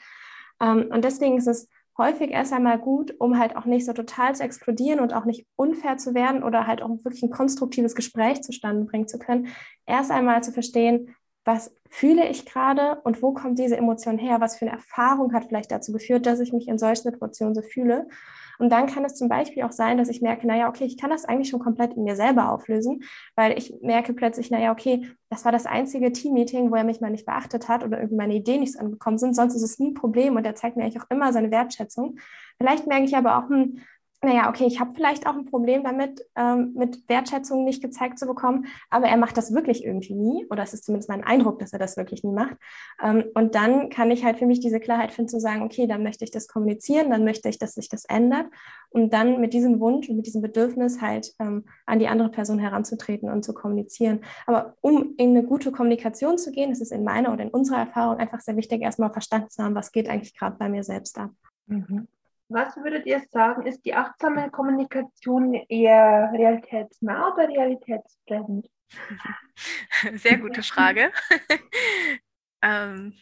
Ähm, 0.60 0.88
und 0.90 1.04
deswegen 1.04 1.36
ist 1.36 1.46
es 1.46 1.68
häufig 1.98 2.30
erst 2.30 2.52
einmal 2.52 2.78
gut, 2.78 3.14
um 3.18 3.38
halt 3.38 3.56
auch 3.56 3.64
nicht 3.64 3.86
so 3.86 3.92
total 3.92 4.34
zu 4.34 4.42
explodieren 4.42 5.00
und 5.00 5.14
auch 5.14 5.24
nicht 5.24 5.46
unfair 5.56 5.96
zu 5.96 6.14
werden 6.14 6.42
oder 6.42 6.66
halt 6.66 6.82
auch 6.82 6.90
wirklich 7.04 7.22
ein 7.22 7.30
konstruktives 7.30 7.94
Gespräch 7.94 8.42
zustande 8.42 8.84
bringen 8.84 9.08
zu 9.08 9.18
können, 9.18 9.48
erst 9.86 10.10
einmal 10.10 10.42
zu 10.42 10.52
verstehen, 10.52 11.14
was 11.44 11.72
fühle 11.88 12.28
ich 12.28 12.44
gerade 12.44 13.00
und 13.04 13.22
wo 13.22 13.32
kommt 13.32 13.58
diese 13.58 13.76
Emotion 13.76 14.18
her? 14.18 14.40
Was 14.40 14.58
für 14.58 14.66
eine 14.66 14.74
Erfahrung 14.74 15.32
hat 15.32 15.44
vielleicht 15.44 15.70
dazu 15.70 15.92
geführt, 15.92 16.26
dass 16.26 16.40
ich 16.40 16.52
mich 16.52 16.66
in 16.66 16.76
solchen 16.76 17.04
Situationen 17.04 17.54
so 17.54 17.62
fühle? 17.62 18.08
Und 18.58 18.70
dann 18.70 18.86
kann 18.86 19.04
es 19.04 19.14
zum 19.14 19.28
Beispiel 19.28 19.62
auch 19.62 19.72
sein, 19.72 19.98
dass 19.98 20.08
ich 20.08 20.22
merke, 20.22 20.46
naja, 20.46 20.68
okay, 20.68 20.84
ich 20.84 20.96
kann 20.96 21.10
das 21.10 21.24
eigentlich 21.24 21.48
schon 21.48 21.60
komplett 21.60 21.94
in 21.94 22.04
mir 22.04 22.16
selber 22.16 22.52
auflösen, 22.52 23.02
weil 23.34 23.56
ich 23.58 23.74
merke 23.82 24.12
plötzlich, 24.12 24.50
naja, 24.50 24.72
okay, 24.72 25.08
das 25.28 25.44
war 25.44 25.52
das 25.52 25.66
einzige 25.66 26.12
Teammeeting, 26.12 26.70
wo 26.70 26.76
er 26.76 26.84
mich 26.84 27.00
mal 27.00 27.10
nicht 27.10 27.26
beachtet 27.26 27.68
hat 27.68 27.84
oder 27.84 27.98
irgendwie 27.98 28.16
meine 28.16 28.34
Ideen 28.34 28.60
nicht 28.60 28.74
so 28.74 28.78
angekommen 28.78 29.18
sind. 29.18 29.34
Sonst 29.34 29.54
ist 29.54 29.62
es 29.62 29.78
nie 29.78 29.90
ein 29.90 29.94
Problem 29.94 30.36
und 30.36 30.44
er 30.44 30.54
zeigt 30.54 30.76
mir 30.76 30.84
eigentlich 30.84 31.02
auch 31.02 31.10
immer 31.10 31.32
seine 31.32 31.50
Wertschätzung. 31.50 32.18
Vielleicht 32.58 32.86
merke 32.86 33.04
ich 33.04 33.16
aber 33.16 33.38
auch, 33.38 33.48
hm, 33.48 33.80
naja, 34.26 34.48
okay, 34.48 34.66
ich 34.66 34.80
habe 34.80 34.92
vielleicht 34.92 35.24
auch 35.28 35.36
ein 35.36 35.44
Problem 35.44 35.84
damit, 35.84 36.20
ähm, 36.34 36.72
mit 36.74 37.08
Wertschätzung 37.08 37.62
nicht 37.62 37.80
gezeigt 37.80 38.18
zu 38.18 38.26
bekommen, 38.26 38.66
aber 38.90 39.06
er 39.06 39.16
macht 39.16 39.36
das 39.36 39.54
wirklich 39.54 39.84
irgendwie 39.84 40.14
nie, 40.14 40.44
oder 40.50 40.64
es 40.64 40.74
ist 40.74 40.84
zumindest 40.84 41.08
mein 41.08 41.22
Eindruck, 41.22 41.60
dass 41.60 41.72
er 41.72 41.78
das 41.78 41.96
wirklich 41.96 42.24
nie 42.24 42.32
macht. 42.32 42.56
Ähm, 43.00 43.22
und 43.34 43.54
dann 43.54 43.88
kann 43.88 44.10
ich 44.10 44.24
halt 44.24 44.38
für 44.38 44.46
mich 44.46 44.58
diese 44.58 44.80
Klarheit 44.80 45.12
finden, 45.12 45.28
zu 45.28 45.38
sagen, 45.38 45.62
okay, 45.62 45.86
dann 45.86 46.02
möchte 46.02 46.24
ich 46.24 46.32
das 46.32 46.48
kommunizieren, 46.48 47.08
dann 47.08 47.22
möchte 47.22 47.48
ich, 47.48 47.60
dass 47.60 47.74
sich 47.74 47.88
das 47.88 48.04
ändert 48.04 48.46
und 48.88 49.12
dann 49.12 49.40
mit 49.40 49.52
diesem 49.52 49.78
Wunsch 49.78 50.08
und 50.08 50.16
mit 50.16 50.26
diesem 50.26 50.42
Bedürfnis 50.42 51.00
halt 51.00 51.32
ähm, 51.38 51.64
an 51.86 52.00
die 52.00 52.08
andere 52.08 52.30
Person 52.30 52.58
heranzutreten 52.58 53.30
und 53.30 53.44
zu 53.44 53.54
kommunizieren. 53.54 54.22
Aber 54.46 54.74
um 54.80 55.14
in 55.18 55.30
eine 55.30 55.44
gute 55.44 55.70
Kommunikation 55.70 56.36
zu 56.36 56.50
gehen, 56.50 56.72
ist 56.72 56.82
es 56.82 56.90
in 56.90 57.04
meiner 57.04 57.32
oder 57.32 57.44
in 57.44 57.50
unserer 57.50 57.78
Erfahrung 57.78 58.18
einfach 58.18 58.40
sehr 58.40 58.56
wichtig, 58.56 58.82
erstmal 58.82 59.12
verstanden 59.12 59.50
zu 59.50 59.62
haben, 59.62 59.76
was 59.76 59.92
geht 59.92 60.08
eigentlich 60.08 60.36
gerade 60.36 60.56
bei 60.58 60.68
mir 60.68 60.82
selbst 60.82 61.16
ab. 61.16 61.30
Mhm. 61.68 62.08
Was 62.48 62.76
würdet 62.76 63.06
ihr 63.06 63.20
sagen, 63.30 63.66
ist 63.66 63.84
die 63.84 63.94
achtsame 63.94 64.50
Kommunikation 64.50 65.54
eher 65.68 66.30
realitätsnah 66.32 67.32
oder 67.32 67.48
realitätsfremd? 67.48 68.68
Sehr 70.14 70.38
gute 70.38 70.62
Frage. 70.62 71.12
ähm, 72.62 73.14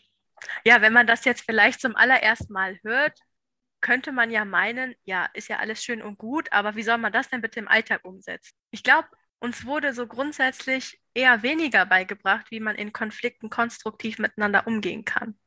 ja, 0.65 0.83
wenn 0.83 0.93
man 0.93 1.07
das 1.07 1.25
jetzt 1.25 1.45
vielleicht 1.47 1.81
zum 1.81 1.97
allerersten 1.97 2.53
Mal 2.53 2.79
hört, 2.83 3.19
könnte 3.81 4.13
man 4.13 4.31
ja 4.31 4.45
meinen, 4.45 4.95
ja, 5.05 5.29
ist 5.35 5.49
ja 5.49 5.59
alles 5.59 5.83
schön 5.83 6.03
und 6.03 6.19
gut, 6.19 6.51
aber 6.53 6.75
wie 6.75 6.83
soll 6.83 6.99
man 6.99 7.13
das 7.13 7.29
denn 7.29 7.41
bitte 7.41 7.61
im 7.61 7.69
Alltag 7.69 8.05
umsetzen? 8.05 8.55
Ich 8.71 8.83
glaube, 8.83 9.09
uns 9.41 9.67
wurde 9.67 9.93
so 9.93 10.07
grundsätzlich 10.07 11.01
eher 11.13 11.43
weniger 11.43 11.85
beigebracht, 11.87 12.51
wie 12.51 12.61
man 12.61 12.77
in 12.77 12.93
Konflikten 12.93 13.51
konstruktiv 13.51 14.19
miteinander 14.19 14.67
umgehen 14.67 15.05
kann. 15.05 15.39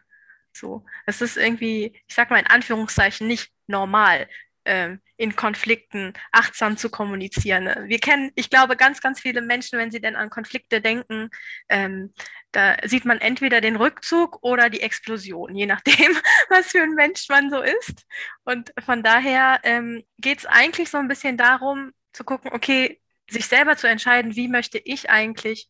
So, 0.53 0.85
es 1.05 1.21
ist 1.21 1.37
irgendwie, 1.37 1.99
ich 2.07 2.15
sag 2.15 2.29
mal 2.29 2.39
in 2.39 2.47
Anführungszeichen, 2.47 3.27
nicht 3.27 3.51
normal, 3.67 4.27
ähm, 4.65 5.01
in 5.15 5.35
Konflikten 5.35 6.13
achtsam 6.31 6.77
zu 6.77 6.89
kommunizieren. 6.89 7.87
Wir 7.87 7.99
kennen, 7.99 8.31
ich 8.35 8.49
glaube, 8.49 8.75
ganz, 8.75 9.01
ganz 9.01 9.19
viele 9.19 9.41
Menschen, 9.41 9.79
wenn 9.79 9.91
sie 9.91 10.01
denn 10.01 10.15
an 10.15 10.29
Konflikte 10.29 10.81
denken, 10.81 11.29
ähm, 11.69 12.13
da 12.51 12.77
sieht 12.83 13.05
man 13.05 13.19
entweder 13.19 13.61
den 13.61 13.77
Rückzug 13.77 14.39
oder 14.43 14.69
die 14.69 14.81
Explosion, 14.81 15.55
je 15.55 15.65
nachdem, 15.65 15.95
was 16.49 16.67
für 16.67 16.81
ein 16.81 16.95
Mensch 16.95 17.27
man 17.29 17.49
so 17.49 17.61
ist. 17.61 18.05
Und 18.43 18.73
von 18.83 19.03
daher 19.03 19.59
ähm, 19.63 20.03
geht 20.17 20.39
es 20.39 20.45
eigentlich 20.45 20.89
so 20.89 20.97
ein 20.97 21.07
bisschen 21.07 21.37
darum, 21.37 21.91
zu 22.13 22.23
gucken, 22.23 22.51
okay, 22.53 23.01
sich 23.29 23.47
selber 23.47 23.77
zu 23.77 23.87
entscheiden, 23.87 24.35
wie 24.35 24.47
möchte 24.47 24.77
ich 24.77 25.09
eigentlich 25.09 25.69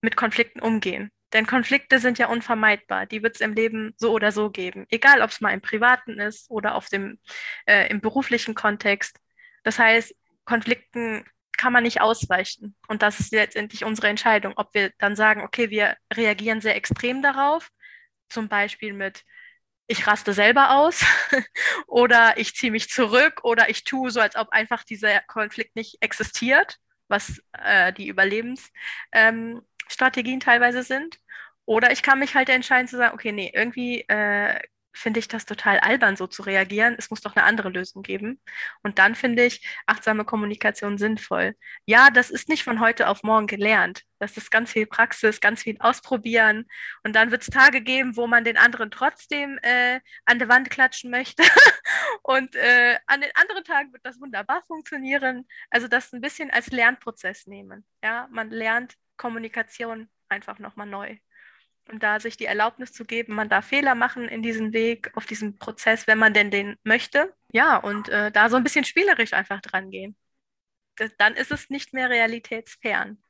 mit 0.00 0.16
Konflikten 0.16 0.60
umgehen. 0.60 1.10
Denn 1.32 1.46
Konflikte 1.46 1.98
sind 1.98 2.18
ja 2.18 2.28
unvermeidbar. 2.28 3.06
Die 3.06 3.22
wird 3.22 3.36
es 3.36 3.40
im 3.40 3.54
Leben 3.54 3.94
so 3.96 4.12
oder 4.12 4.32
so 4.32 4.50
geben. 4.50 4.86
Egal, 4.90 5.22
ob 5.22 5.30
es 5.30 5.40
mal 5.40 5.52
im 5.52 5.60
privaten 5.62 6.18
ist 6.20 6.50
oder 6.50 6.74
auf 6.74 6.88
dem, 6.88 7.18
äh, 7.66 7.88
im 7.88 8.00
beruflichen 8.00 8.54
Kontext. 8.54 9.18
Das 9.62 9.78
heißt, 9.78 10.14
Konflikten 10.44 11.24
kann 11.56 11.72
man 11.72 11.84
nicht 11.84 12.00
ausweichen. 12.00 12.74
Und 12.88 13.02
das 13.02 13.20
ist 13.20 13.32
letztendlich 13.32 13.84
unsere 13.84 14.08
Entscheidung, 14.08 14.54
ob 14.56 14.74
wir 14.74 14.90
dann 14.98 15.16
sagen, 15.16 15.42
okay, 15.42 15.70
wir 15.70 15.96
reagieren 16.12 16.60
sehr 16.60 16.76
extrem 16.76 17.22
darauf, 17.22 17.70
zum 18.28 18.48
Beispiel 18.48 18.92
mit, 18.92 19.24
ich 19.86 20.06
raste 20.06 20.32
selber 20.32 20.72
aus 20.72 21.04
oder 21.86 22.36
ich 22.38 22.54
ziehe 22.56 22.72
mich 22.72 22.90
zurück 22.90 23.44
oder 23.44 23.70
ich 23.70 23.84
tue 23.84 24.10
so, 24.10 24.20
als 24.20 24.36
ob 24.36 24.48
einfach 24.50 24.84
dieser 24.84 25.20
Konflikt 25.20 25.76
nicht 25.76 25.98
existiert, 26.00 26.78
was 27.08 27.42
äh, 27.52 27.92
die 27.92 28.08
Überlebensstrategien 28.08 28.72
ähm, 29.12 29.62
teilweise 29.88 30.82
sind. 30.82 31.18
Oder 31.64 31.92
ich 31.92 32.02
kann 32.02 32.18
mich 32.18 32.34
halt 32.34 32.48
entscheiden 32.48 32.88
zu 32.88 32.96
sagen, 32.96 33.14
okay, 33.14 33.32
nee, 33.32 33.50
irgendwie 33.54 34.02
äh, 34.08 34.58
finde 34.94 35.20
ich 35.20 35.28
das 35.28 35.46
total 35.46 35.78
albern, 35.80 36.16
so 36.16 36.26
zu 36.26 36.42
reagieren. 36.42 36.94
Es 36.98 37.10
muss 37.10 37.20
doch 37.20 37.34
eine 37.34 37.44
andere 37.44 37.70
Lösung 37.70 38.02
geben. 38.02 38.40
Und 38.82 38.98
dann 38.98 39.14
finde 39.14 39.44
ich 39.44 39.66
achtsame 39.86 40.24
Kommunikation 40.24 40.98
sinnvoll. 40.98 41.54
Ja, 41.86 42.10
das 42.10 42.30
ist 42.30 42.48
nicht 42.48 42.64
von 42.64 42.80
heute 42.80 43.08
auf 43.08 43.22
morgen 43.22 43.46
gelernt. 43.46 44.02
Das 44.18 44.36
ist 44.36 44.50
ganz 44.50 44.70
viel 44.72 44.86
Praxis, 44.86 45.40
ganz 45.40 45.62
viel 45.62 45.76
Ausprobieren. 45.80 46.66
Und 47.04 47.16
dann 47.16 47.30
wird 47.30 47.42
es 47.42 47.48
Tage 47.48 47.80
geben, 47.80 48.16
wo 48.16 48.26
man 48.26 48.44
den 48.44 48.56
anderen 48.56 48.90
trotzdem 48.90 49.58
äh, 49.62 50.00
an 50.26 50.38
der 50.38 50.48
Wand 50.48 50.70
klatschen 50.70 51.10
möchte. 51.10 51.42
Und 52.22 52.54
äh, 52.54 52.98
an 53.06 53.20
den 53.20 53.30
anderen 53.34 53.64
Tagen 53.64 53.92
wird 53.92 54.04
das 54.04 54.20
wunderbar 54.20 54.62
funktionieren. 54.66 55.46
Also 55.70 55.88
das 55.88 56.12
ein 56.12 56.20
bisschen 56.20 56.50
als 56.50 56.68
Lernprozess 56.68 57.46
nehmen. 57.46 57.84
Ja, 58.02 58.28
man 58.30 58.50
lernt 58.50 58.94
Kommunikation 59.22 60.08
einfach 60.28 60.58
nochmal 60.58 60.86
neu 60.86 61.16
und 61.90 62.02
da 62.02 62.20
sich 62.20 62.36
die 62.36 62.46
Erlaubnis 62.46 62.92
zu 62.92 63.04
geben, 63.04 63.34
man 63.34 63.48
darf 63.48 63.66
Fehler 63.66 63.94
machen 63.94 64.28
in 64.28 64.42
diesem 64.42 64.72
Weg, 64.72 65.10
auf 65.14 65.26
diesem 65.26 65.58
Prozess, 65.58 66.06
wenn 66.06 66.18
man 66.18 66.32
denn 66.32 66.50
den 66.50 66.76
möchte. 66.84 67.34
Ja, 67.52 67.76
und 67.76 68.08
äh, 68.08 68.30
da 68.30 68.48
so 68.48 68.56
ein 68.56 68.62
bisschen 68.62 68.84
spielerisch 68.84 69.32
einfach 69.32 69.60
dran 69.60 69.90
gehen. 69.90 70.16
Das, 70.96 71.10
dann 71.18 71.34
ist 71.34 71.50
es 71.50 71.70
nicht 71.70 71.92
mehr 71.92 72.08
realitätsfern. 72.10 73.22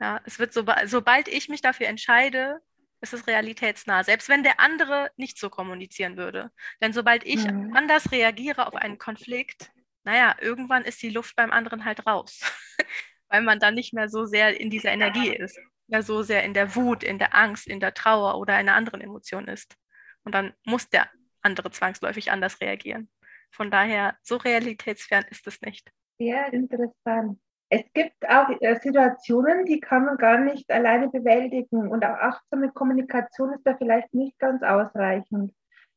Ja, 0.00 0.20
es 0.24 0.38
wird 0.38 0.52
so, 0.52 0.64
sobald 0.84 1.28
ich 1.28 1.48
mich 1.48 1.62
dafür 1.62 1.86
entscheide, 1.86 2.60
ist 3.00 3.14
es 3.14 3.26
realitätsnah, 3.26 4.04
selbst 4.04 4.28
wenn 4.28 4.42
der 4.42 4.60
andere 4.60 5.10
nicht 5.16 5.38
so 5.38 5.48
kommunizieren 5.48 6.16
würde. 6.16 6.50
Denn 6.82 6.92
sobald 6.92 7.24
ich 7.24 7.46
mhm. 7.46 7.74
anders 7.74 8.10
reagiere 8.10 8.66
auf 8.66 8.74
einen 8.74 8.98
Konflikt, 8.98 9.70
naja, 10.04 10.36
irgendwann 10.40 10.84
ist 10.84 11.02
die 11.02 11.10
Luft 11.10 11.36
beim 11.36 11.50
anderen 11.50 11.84
halt 11.84 12.06
raus, 12.06 12.40
weil 13.28 13.42
man 13.42 13.58
dann 13.58 13.74
nicht 13.74 13.92
mehr 13.92 14.08
so 14.08 14.24
sehr 14.24 14.60
in 14.60 14.70
dieser 14.70 14.92
Energie 14.92 15.34
ist 15.34 15.58
ja 15.88 16.02
so 16.02 16.22
sehr 16.22 16.44
in 16.44 16.54
der 16.54 16.74
Wut, 16.74 17.02
in 17.02 17.18
der 17.18 17.34
Angst, 17.34 17.66
in 17.66 17.80
der 17.80 17.94
Trauer 17.94 18.38
oder 18.38 18.54
einer 18.54 18.74
anderen 18.74 19.00
Emotion 19.00 19.48
ist. 19.48 19.76
Und 20.24 20.34
dann 20.34 20.52
muss 20.64 20.88
der 20.88 21.08
andere 21.42 21.70
zwangsläufig 21.70 22.30
anders 22.30 22.60
reagieren. 22.60 23.08
Von 23.50 23.70
daher, 23.70 24.16
so 24.22 24.36
realitätsfern 24.36 25.24
ist 25.30 25.46
es 25.46 25.60
nicht. 25.60 25.92
Ja, 26.18 26.46
interessant. 26.46 27.38
Es 27.68 27.82
gibt 27.94 28.28
auch 28.28 28.48
äh, 28.60 28.78
Situationen, 28.80 29.64
die 29.64 29.80
kann 29.80 30.04
man 30.04 30.16
gar 30.16 30.38
nicht 30.38 30.70
alleine 30.70 31.08
bewältigen 31.08 31.88
und 31.88 32.04
auch 32.04 32.16
achtsame 32.16 32.70
Kommunikation 32.70 33.52
ist 33.54 33.66
da 33.66 33.76
vielleicht 33.76 34.14
nicht 34.14 34.38
ganz 34.38 34.62
ausreichend. 34.62 35.52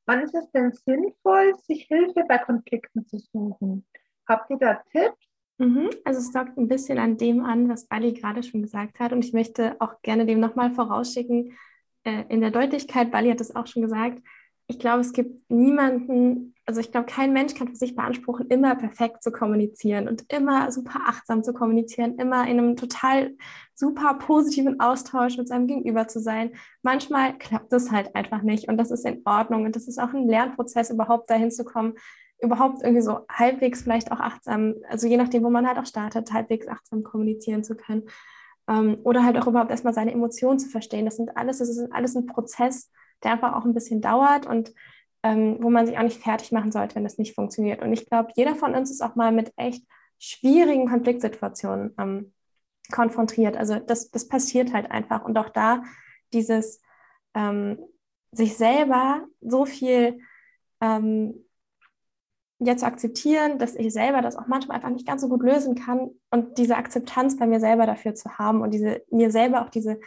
Wann 0.06 0.22
ist 0.22 0.34
es 0.34 0.50
denn 0.52 0.72
sinnvoll, 0.72 1.56
sich 1.68 1.84
Hilfe 1.84 2.24
bei 2.28 2.40
Konflikten 2.40 3.06
zu 3.06 3.20
suchen? 3.20 3.86
Habt 4.28 4.50
ihr 4.50 4.58
da 4.58 4.82
Tipps? 4.92 5.29
Mhm. 5.60 5.90
Also 6.06 6.20
es 6.20 6.32
dockt 6.32 6.58
ein 6.58 6.68
bisschen 6.68 6.98
an 6.98 7.18
dem 7.18 7.44
an, 7.44 7.70
was 7.70 7.88
Bali 7.88 8.14
gerade 8.14 8.44
schon 8.44 8.62
gesagt 8.62 9.00
hat. 9.00 9.14
Und 9.14 9.24
ich 9.24 9.34
möchte 9.34 9.76
auch 9.80 10.02
gerne 10.02 10.26
dem 10.26 10.40
nochmal 10.40 10.72
vorausschicken, 10.72 11.58
äh, 12.04 12.24
in 12.30 12.42
der 12.42 12.52
Deutlichkeit, 12.52 13.12
Bali 13.12 13.30
hat 13.30 13.42
es 13.42 13.56
auch 13.56 13.68
schon 13.68 13.84
gesagt, 13.84 14.22
ich 14.68 14.78
glaube, 14.78 15.02
es 15.02 15.14
gibt 15.14 15.50
niemanden, 15.50 16.54
also 16.66 16.80
ich 16.80 16.92
glaube, 16.92 17.08
kein 17.08 17.34
Mensch 17.34 17.56
kann 17.56 17.70
für 17.70 17.76
sich 17.76 17.96
beanspruchen, 17.96 18.48
immer 18.50 18.76
perfekt 18.76 19.24
zu 19.24 19.32
kommunizieren 19.32 20.08
und 20.08 20.32
immer 20.32 20.72
super 20.72 21.02
achtsam 21.08 21.44
zu 21.44 21.54
kommunizieren, 21.54 22.20
immer 22.20 22.44
in 22.44 22.60
einem 22.60 22.76
total 22.76 23.36
super 23.74 24.14
positiven 24.14 24.80
Austausch 24.80 25.38
mit 25.38 25.48
seinem 25.48 25.66
Gegenüber 25.66 26.08
zu 26.08 26.20
sein. 26.20 26.52
Manchmal 26.84 27.36
klappt 27.40 27.74
das 27.74 27.92
halt 27.92 28.16
einfach 28.16 28.44
nicht 28.44 28.70
und 28.70 28.78
das 28.78 28.92
ist 28.92 29.06
in 29.08 29.24
Ordnung 29.26 29.66
und 29.66 29.76
das 29.76 29.88
ist 29.88 30.00
auch 30.00 30.14
ein 30.14 30.28
Lernprozess, 30.28 30.92
überhaupt 30.92 31.32
dahin 31.32 31.50
zu 31.50 31.66
kommen, 31.66 31.96
überhaupt 32.42 32.82
irgendwie 32.82 33.02
so 33.02 33.26
halbwegs 33.30 33.82
vielleicht 33.82 34.12
auch 34.12 34.20
achtsam, 34.20 34.76
also 34.88 35.08
je 35.08 35.18
nachdem, 35.18 35.44
wo 35.44 35.50
man 35.50 35.68
halt 35.68 35.78
auch 35.78 35.86
startet, 35.86 36.32
halbwegs 36.32 36.68
achtsam 36.68 37.04
kommunizieren 37.04 37.64
zu 37.64 37.76
können. 37.76 38.04
Ähm, 38.68 39.00
oder 39.04 39.24
halt 39.24 39.38
auch 39.38 39.48
überhaupt 39.48 39.72
erstmal 39.72 39.94
seine 39.94 40.14
Emotionen 40.14 40.60
zu 40.60 40.70
verstehen. 40.70 41.06
Das 41.06 41.18
sind 41.18 41.36
alles, 41.36 41.58
das 41.58 41.70
ist 41.70 41.92
alles 41.92 42.16
ein 42.16 42.28
Prozess, 42.28 42.92
der 43.24 43.32
einfach 43.34 43.54
auch 43.56 43.66
ein 43.66 43.74
bisschen 43.74 44.02
dauert 44.02 44.46
und 44.46 44.74
ähm, 45.24 45.58
wo 45.60 45.70
man 45.70 45.86
sich 45.86 45.98
auch 45.98 46.04
nicht 46.04 46.22
fertig 46.22 46.52
machen 46.52 46.72
sollte, 46.72 46.96
wenn 46.96 47.04
das 47.04 47.18
nicht 47.18 47.36
funktioniert. 47.36 47.82
Und 47.82 47.92
ich 47.92 48.06
glaube, 48.06 48.32
jeder 48.36 48.56
von 48.56 48.74
uns 48.74 48.90
ist 48.90 49.02
auch 49.02 49.16
mal 49.16 49.32
mit 49.32 49.52
echt 49.58 49.86
schwierigen 50.18 50.88
Konfliktsituationen 50.88 51.94
ähm, 51.98 52.34
konfrontiert. 52.92 53.58
Also 53.58 53.80
das, 53.80 54.12
das 54.12 54.28
passiert 54.28 54.74
halt 54.74 54.92
einfach. 54.92 55.26
Und 55.26 55.38
auch 55.38 55.50
da 55.50 55.84
dieses 56.32 56.82
ähm, 57.34 57.80
sich 58.32 58.56
selber 58.58 59.26
so 59.42 59.66
viel 59.66 60.20
ähm, 60.82 61.46
ja 62.60 62.76
zu 62.76 62.86
akzeptieren, 62.86 63.58
dass 63.58 63.76
ich 63.76 63.94
selber 63.94 64.22
das 64.22 64.36
auch 64.36 64.48
manchmal 64.48 64.76
einfach 64.76 64.90
nicht 64.90 65.08
ganz 65.08 65.22
so 65.22 65.30
gut 65.30 65.44
lösen 65.44 65.76
kann 65.76 66.10
und 66.30 66.58
diese 66.58 66.76
Akzeptanz 66.76 67.38
bei 67.38 67.48
mir 67.48 67.60
selber 67.60 67.86
dafür 67.86 68.14
zu 68.14 68.38
haben 68.38 68.62
und 68.62 68.74
diese, 68.74 69.02
mir 69.10 69.32
selber 69.32 69.64
auch 69.64 69.70
diese 69.70 70.00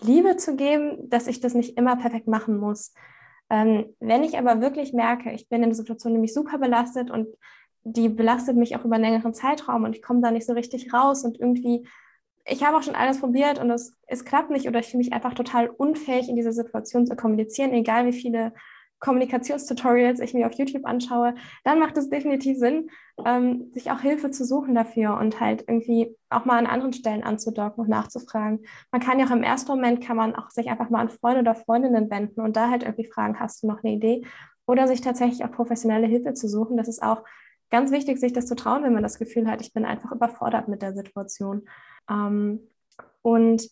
Liebe 0.00 0.36
zu 0.36 0.56
geben, 0.56 1.08
dass 1.08 1.26
ich 1.26 1.40
das 1.40 1.54
nicht 1.54 1.76
immer 1.76 1.96
perfekt 1.96 2.28
machen 2.28 2.58
muss. 2.58 2.92
Ähm, 3.50 3.86
wenn 4.00 4.22
ich 4.22 4.38
aber 4.38 4.60
wirklich 4.60 4.92
merke, 4.92 5.32
ich 5.32 5.48
bin 5.48 5.62
in 5.62 5.70
der 5.70 5.76
Situation 5.76 6.12
nämlich 6.12 6.34
super 6.34 6.58
belastet 6.58 7.10
und 7.10 7.28
die 7.82 8.08
belastet 8.08 8.56
mich 8.56 8.76
auch 8.76 8.84
über 8.84 8.96
einen 8.96 9.04
längeren 9.04 9.34
Zeitraum 9.34 9.84
und 9.84 9.94
ich 9.94 10.02
komme 10.02 10.20
da 10.20 10.30
nicht 10.30 10.46
so 10.46 10.52
richtig 10.52 10.92
raus 10.92 11.24
und 11.24 11.38
irgendwie, 11.38 11.88
ich 12.44 12.64
habe 12.64 12.76
auch 12.76 12.82
schon 12.82 12.96
alles 12.96 13.20
probiert 13.20 13.60
und 13.60 13.70
es, 13.70 13.96
es 14.06 14.24
klappt 14.24 14.50
nicht 14.50 14.68
oder 14.68 14.80
ich 14.80 14.86
fühle 14.86 14.98
mich 14.98 15.12
einfach 15.12 15.34
total 15.34 15.68
unfähig 15.68 16.28
in 16.28 16.36
dieser 16.36 16.52
Situation 16.52 17.06
zu 17.06 17.16
kommunizieren, 17.16 17.72
egal 17.72 18.06
wie 18.06 18.12
viele 18.12 18.52
Kommunikationstutorials 19.00 20.20
ich 20.20 20.32
mir 20.32 20.46
auf 20.46 20.54
YouTube 20.54 20.86
anschaue, 20.86 21.34
dann 21.64 21.78
macht 21.78 21.96
es 21.96 22.08
definitiv 22.08 22.58
Sinn, 22.58 22.90
ähm, 23.24 23.70
sich 23.72 23.90
auch 23.90 24.00
Hilfe 24.00 24.30
zu 24.30 24.44
suchen 24.44 24.74
dafür 24.74 25.16
und 25.18 25.40
halt 25.40 25.64
irgendwie 25.68 26.16
auch 26.30 26.44
mal 26.44 26.58
an 26.58 26.66
anderen 26.66 26.92
Stellen 26.92 27.22
anzudocken 27.22 27.84
und 27.84 27.90
nachzufragen. 27.90 28.64
Man 28.90 29.02
kann 29.02 29.18
ja 29.18 29.26
auch 29.26 29.30
im 29.30 29.42
ersten 29.42 29.70
Moment, 29.70 30.02
kann 30.02 30.16
man 30.16 30.34
auch 30.34 30.50
sich 30.50 30.68
einfach 30.70 30.90
mal 30.90 31.00
an 31.00 31.10
Freunde 31.10 31.40
oder 31.40 31.54
Freundinnen 31.54 32.10
wenden 32.10 32.40
und 32.40 32.56
da 32.56 32.70
halt 32.70 32.82
irgendwie 32.82 33.10
fragen, 33.10 33.38
hast 33.38 33.62
du 33.62 33.66
noch 33.66 33.82
eine 33.82 33.92
Idee? 33.92 34.26
Oder 34.66 34.88
sich 34.88 35.00
tatsächlich 35.00 35.44
auch 35.44 35.52
professionelle 35.52 36.08
Hilfe 36.08 36.34
zu 36.34 36.48
suchen. 36.48 36.76
Das 36.76 36.88
ist 36.88 37.02
auch 37.02 37.22
ganz 37.70 37.92
wichtig, 37.92 38.18
sich 38.18 38.32
das 38.32 38.46
zu 38.46 38.56
trauen, 38.56 38.82
wenn 38.82 38.94
man 38.94 39.02
das 39.02 39.18
Gefühl 39.18 39.48
hat, 39.48 39.60
ich 39.60 39.72
bin 39.72 39.84
einfach 39.84 40.10
überfordert 40.10 40.68
mit 40.68 40.82
der 40.82 40.94
Situation. 40.94 41.68
Ähm, 42.10 42.60
und 43.22 43.68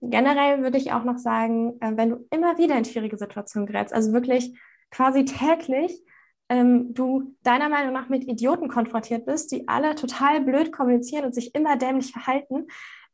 generell 0.00 0.62
würde 0.62 0.78
ich 0.78 0.92
auch 0.92 1.04
noch 1.04 1.18
sagen, 1.18 1.80
äh, 1.80 1.92
wenn 1.96 2.10
du 2.10 2.26
immer 2.30 2.58
wieder 2.58 2.76
in 2.76 2.84
schwierige 2.84 3.18
Situationen 3.18 3.66
gerätst, 3.66 3.94
also 3.94 4.12
wirklich 4.12 4.58
quasi 4.90 5.24
täglich 5.24 6.02
ähm, 6.48 6.94
du 6.94 7.34
deiner 7.42 7.68
Meinung 7.68 7.92
nach 7.92 8.08
mit 8.08 8.24
Idioten 8.24 8.68
konfrontiert 8.68 9.26
bist, 9.26 9.50
die 9.52 9.66
alle 9.68 9.94
total 9.94 10.40
blöd 10.40 10.72
kommunizieren 10.72 11.24
und 11.24 11.34
sich 11.34 11.54
immer 11.54 11.76
dämlich 11.76 12.12
verhalten, 12.12 12.66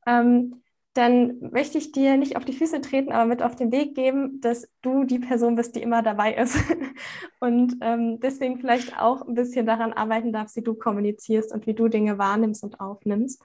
ähm, 0.06 0.62
dann 0.94 1.38
möchte 1.40 1.78
ich 1.78 1.92
dir 1.92 2.18
nicht 2.18 2.36
auf 2.36 2.44
die 2.44 2.52
Füße 2.52 2.82
treten, 2.82 3.12
aber 3.12 3.24
mit 3.24 3.42
auf 3.42 3.56
den 3.56 3.72
Weg 3.72 3.94
geben, 3.94 4.40
dass 4.42 4.68
du 4.82 5.04
die 5.04 5.18
Person 5.18 5.56
bist, 5.56 5.74
die 5.74 5.80
immer 5.82 6.02
dabei 6.02 6.34
ist. 6.34 6.58
und 7.40 7.76
ähm, 7.80 8.20
deswegen 8.20 8.58
vielleicht 8.58 9.00
auch 9.00 9.26
ein 9.26 9.34
bisschen 9.34 9.64
daran 9.64 9.94
arbeiten 9.94 10.32
darfst, 10.32 10.54
wie 10.56 10.62
du 10.62 10.74
kommunizierst 10.74 11.52
und 11.52 11.66
wie 11.66 11.72
du 11.72 11.88
Dinge 11.88 12.18
wahrnimmst 12.18 12.62
und 12.62 12.78
aufnimmst. 12.80 13.42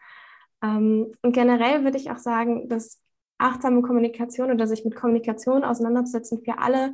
Ähm, 0.61 1.11
und 1.21 1.31
generell 1.31 1.85
würde 1.85 1.97
ich 1.97 2.11
auch 2.11 2.17
sagen, 2.17 2.67
dass 2.67 2.99
achtsame 3.37 3.81
Kommunikation 3.81 4.51
oder 4.51 4.67
sich 4.67 4.83
mit 4.85 4.95
Kommunikation 4.95 5.63
auseinanderzusetzen 5.63 6.41
für 6.43 6.59
alle 6.59 6.93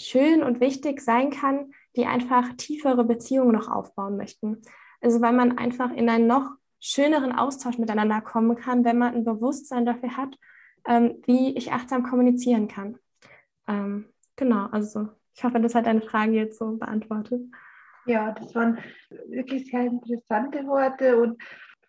schön 0.00 0.42
und 0.42 0.60
wichtig 0.60 1.00
sein 1.00 1.30
kann, 1.30 1.72
die 1.96 2.06
einfach 2.06 2.52
tiefere 2.56 3.04
Beziehungen 3.04 3.52
noch 3.52 3.68
aufbauen 3.68 4.16
möchten. 4.16 4.62
Also 5.00 5.20
weil 5.20 5.32
man 5.32 5.58
einfach 5.58 5.92
in 5.92 6.08
einen 6.08 6.26
noch 6.26 6.52
schöneren 6.80 7.32
Austausch 7.32 7.78
miteinander 7.78 8.20
kommen 8.20 8.56
kann, 8.56 8.84
wenn 8.84 8.98
man 8.98 9.14
ein 9.14 9.24
Bewusstsein 9.24 9.86
dafür 9.86 10.16
hat, 10.16 10.36
ähm, 10.86 11.22
wie 11.26 11.56
ich 11.56 11.72
achtsam 11.72 12.02
kommunizieren 12.02 12.68
kann. 12.68 12.98
Ähm, 13.68 14.06
genau, 14.36 14.66
also 14.66 15.08
ich 15.34 15.44
hoffe, 15.44 15.60
das 15.60 15.74
hat 15.74 15.86
deine 15.86 16.02
Frage 16.02 16.32
jetzt 16.32 16.58
so 16.58 16.76
beantwortet. 16.76 17.42
Ja, 18.06 18.32
das 18.32 18.54
waren 18.54 18.78
wirklich 19.28 19.70
sehr 19.70 19.82
interessante 19.82 20.66
Worte 20.66 21.20
und 21.20 21.40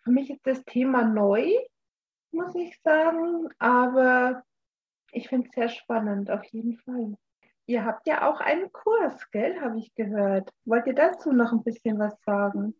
für 0.04 0.10
mich 0.10 0.30
ist 0.30 0.46
das 0.46 0.64
Thema 0.64 1.04
neu 1.04 1.50
muss 2.34 2.54
ich 2.54 2.78
sagen. 2.82 3.48
Aber 3.58 4.44
ich 5.12 5.28
finde 5.28 5.48
es 5.48 5.54
sehr 5.54 5.68
spannend, 5.68 6.30
auf 6.30 6.44
jeden 6.46 6.76
Fall. 6.78 7.16
Ihr 7.66 7.84
habt 7.84 8.06
ja 8.06 8.28
auch 8.28 8.40
einen 8.40 8.70
Kurs, 8.72 9.30
gell, 9.30 9.60
habe 9.60 9.78
ich 9.78 9.94
gehört. 9.94 10.50
Wollt 10.64 10.86
ihr 10.86 10.94
dazu 10.94 11.32
noch 11.32 11.52
ein 11.52 11.64
bisschen 11.64 11.98
was 11.98 12.14
sagen? 12.26 12.74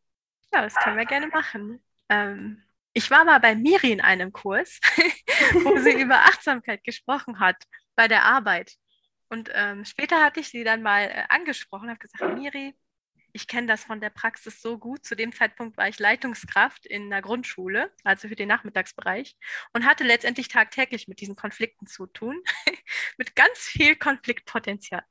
Ja, 0.53 0.63
das 0.63 0.75
können 0.75 0.99
wir 0.99 1.07
gerne 1.07 1.29
machen. 1.29 1.83
ähm, 2.11 2.63
ich 2.93 3.11
war 3.11 3.25
mal 3.25 3.41
bei 3.41 3.57
Miri 3.57 3.91
in 3.91 4.01
einem 4.01 4.33
Kurs, 4.33 4.79
wo 5.65 5.79
sie 5.79 6.01
über 6.01 6.15
Achtsamkeit 6.15 6.85
gesprochen 6.85 7.41
hat 7.41 7.57
bei 7.97 8.07
der 8.09 8.25
Arbeit. 8.25 8.77
Und 9.29 9.51
ähm, 9.53 9.85
später 9.85 10.23
hatte 10.23 10.41
ich 10.41 10.49
sie 10.49 10.63
dann 10.63 10.83
mal 10.83 11.03
äh, 11.03 11.25
angesprochen, 11.29 11.89
habe 11.89 11.99
gesagt, 11.99 12.39
Miri, 12.39 12.77
ich 13.35 13.49
kenne 13.49 13.67
das 13.67 13.83
von 13.83 14.01
der 14.01 14.11
Praxis 14.11 14.63
so 14.63 14.79
gut. 14.79 15.05
Zu 15.05 15.17
dem 15.17 15.35
Zeitpunkt 15.35 15.77
war 15.77 15.89
ich 15.89 15.99
Leitungskraft 15.99 16.87
in 16.87 17.11
der 17.11 17.21
Grundschule, 17.21 17.91
also 18.05 18.29
für 18.29 18.37
den 18.37 18.47
Nachmittagsbereich, 18.47 19.37
und 19.73 19.85
hatte 19.85 20.05
letztendlich 20.05 20.47
tagtäglich 20.47 21.09
mit 21.09 21.21
diesen 21.21 21.35
Konflikten 21.35 21.87
zu 21.89 22.07
tun, 22.07 22.41
mit 23.19 23.35
ganz 23.35 23.59
viel 23.59 23.97
Konfliktpotenzial. 23.97 25.03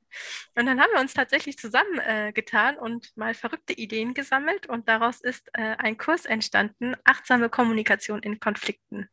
Und 0.54 0.64
dann 0.64 0.80
haben 0.80 0.90
wir 0.94 1.00
uns 1.00 1.12
tatsächlich 1.12 1.58
zusammengetan 1.58 2.76
äh, 2.76 2.78
und 2.78 3.14
mal 3.14 3.34
verrückte 3.34 3.74
Ideen 3.74 4.14
gesammelt 4.14 4.66
und 4.66 4.88
daraus 4.88 5.20
ist 5.20 5.50
äh, 5.52 5.76
ein 5.76 5.98
Kurs 5.98 6.24
entstanden, 6.24 6.96
achtsame 7.04 7.50
Kommunikation 7.50 8.22
in 8.22 8.40
Konflikten. 8.40 9.10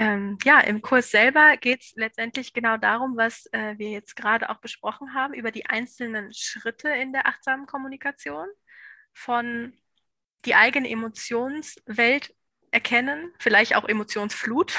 Ähm, 0.00 0.38
ja, 0.44 0.60
im 0.60 0.80
Kurs 0.80 1.10
selber 1.10 1.58
geht 1.58 1.82
es 1.82 1.92
letztendlich 1.94 2.54
genau 2.54 2.78
darum, 2.78 3.18
was 3.18 3.44
äh, 3.52 3.76
wir 3.76 3.90
jetzt 3.90 4.16
gerade 4.16 4.48
auch 4.48 4.56
besprochen 4.56 5.12
haben, 5.12 5.34
über 5.34 5.50
die 5.50 5.66
einzelnen 5.66 6.32
Schritte 6.32 6.88
in 6.88 7.12
der 7.12 7.26
achtsamen 7.26 7.66
Kommunikation, 7.66 8.46
von 9.12 9.74
die 10.46 10.54
eigene 10.54 10.88
Emotionswelt 10.88 12.34
erkennen, 12.70 13.34
vielleicht 13.38 13.76
auch 13.76 13.86
Emotionsflut, 13.86 14.72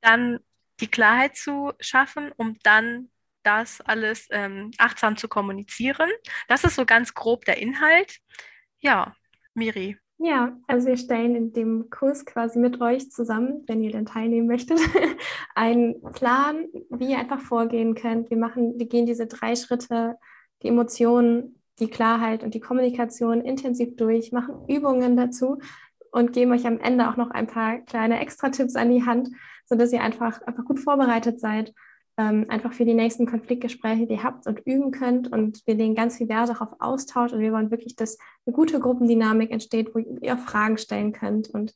dann 0.00 0.40
die 0.80 0.90
Klarheit 0.90 1.36
zu 1.36 1.72
schaffen, 1.78 2.32
um 2.32 2.58
dann 2.64 3.12
das 3.44 3.80
alles 3.80 4.26
ähm, 4.32 4.72
achtsam 4.78 5.16
zu 5.16 5.28
kommunizieren. 5.28 6.10
Das 6.48 6.64
ist 6.64 6.74
so 6.74 6.84
ganz 6.84 7.14
grob 7.14 7.44
der 7.44 7.58
Inhalt. 7.58 8.18
Ja, 8.80 9.14
Miri, 9.54 9.96
ja, 10.18 10.56
also 10.66 10.88
wir 10.88 10.96
stellen 10.96 11.36
in 11.36 11.52
dem 11.52 11.90
Kurs 11.90 12.24
quasi 12.24 12.58
mit 12.58 12.80
euch 12.80 13.10
zusammen, 13.10 13.62
wenn 13.68 13.80
ihr 13.80 13.92
denn 13.92 14.06
teilnehmen 14.06 14.48
möchtet, 14.48 14.80
einen 15.54 16.00
Plan, 16.12 16.66
wie 16.90 17.12
ihr 17.12 17.18
einfach 17.18 17.40
vorgehen 17.40 17.94
könnt. 17.94 18.28
Wir 18.28 18.36
machen, 18.36 18.78
wir 18.78 18.86
gehen 18.86 19.06
diese 19.06 19.28
drei 19.28 19.54
Schritte, 19.54 20.16
die 20.62 20.68
Emotionen, 20.68 21.62
die 21.78 21.88
Klarheit 21.88 22.42
und 22.42 22.54
die 22.54 22.60
Kommunikation 22.60 23.40
intensiv 23.40 23.94
durch, 23.96 24.32
machen 24.32 24.56
Übungen 24.66 25.16
dazu 25.16 25.58
und 26.10 26.32
geben 26.32 26.50
euch 26.50 26.66
am 26.66 26.80
Ende 26.80 27.08
auch 27.08 27.16
noch 27.16 27.30
ein 27.30 27.46
paar 27.46 27.78
kleine 27.78 28.18
Extra-Tipps 28.18 28.74
an 28.74 28.90
die 28.90 29.06
Hand, 29.06 29.28
sodass 29.66 29.92
ihr 29.92 30.02
einfach, 30.02 30.42
einfach 30.42 30.64
gut 30.64 30.80
vorbereitet 30.80 31.38
seid 31.38 31.72
ähm, 32.18 32.46
einfach 32.48 32.72
für 32.72 32.84
die 32.84 32.94
nächsten 32.94 33.26
Konfliktgespräche, 33.26 34.06
die 34.06 34.14
ihr 34.14 34.24
habt 34.24 34.46
und 34.48 34.58
üben 34.66 34.90
könnt. 34.90 35.32
Und 35.32 35.64
wir 35.66 35.74
legen 35.74 35.94
ganz 35.94 36.18
viel 36.18 36.28
Wert 36.28 36.50
auch 36.50 36.60
auf 36.60 36.80
Austausch 36.80 37.32
und 37.32 37.38
wir 37.38 37.52
wollen 37.52 37.70
wirklich, 37.70 37.94
dass 37.94 38.18
eine 38.44 38.54
gute 38.54 38.80
Gruppendynamik 38.80 39.52
entsteht, 39.52 39.94
wo 39.94 39.98
ihr 39.98 40.36
Fragen 40.36 40.78
stellen 40.78 41.12
könnt 41.12 41.48
und 41.48 41.74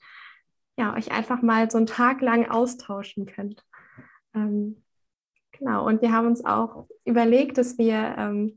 ja, 0.76 0.94
euch 0.96 1.12
einfach 1.12 1.42
mal 1.42 1.70
so 1.70 1.78
einen 1.78 1.87
Tag 1.87 2.20
lang 2.22 2.50
austauschen 2.50 3.26
könnt. 3.26 3.64
Ähm, 4.34 4.82
genau, 5.52 5.87
und 5.87 6.02
wir 6.02 6.12
haben 6.12 6.26
uns 6.26 6.44
auch 6.44 6.88
überlegt, 7.04 7.56
dass 7.56 7.78
wir 7.78 8.14
ähm, 8.18 8.56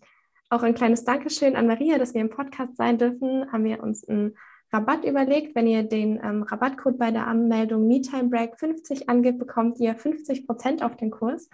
auch 0.49 0.63
ein 0.63 0.73
kleines 0.73 1.03
Dankeschön 1.03 1.55
an 1.55 1.67
Maria, 1.67 1.99
dass 1.99 2.15
wir 2.15 2.21
im 2.21 2.29
Podcast 2.29 2.77
sein 2.77 2.97
dürfen, 2.97 3.51
haben 3.51 3.63
wir 3.63 3.83
uns 3.83 4.07
einen 4.07 4.35
Rabatt 4.75 5.05
überlegt. 5.05 5.55
Wenn 5.55 5.67
ihr 5.67 5.83
den 5.83 6.19
ähm, 6.21 6.43
Rabattcode 6.43 6.97
bei 6.97 7.11
der 7.11 7.27
Anmeldung 7.27 7.87
MeTimeBreak 7.87 8.59
50 8.59 9.07
angebt, 9.09 9.39
bekommt 9.39 9.79
ihr 9.79 9.95
50 9.95 10.45
Prozent 10.45 10.83
auf 10.83 10.97
den 10.97 11.11
Kurs. 11.11 11.49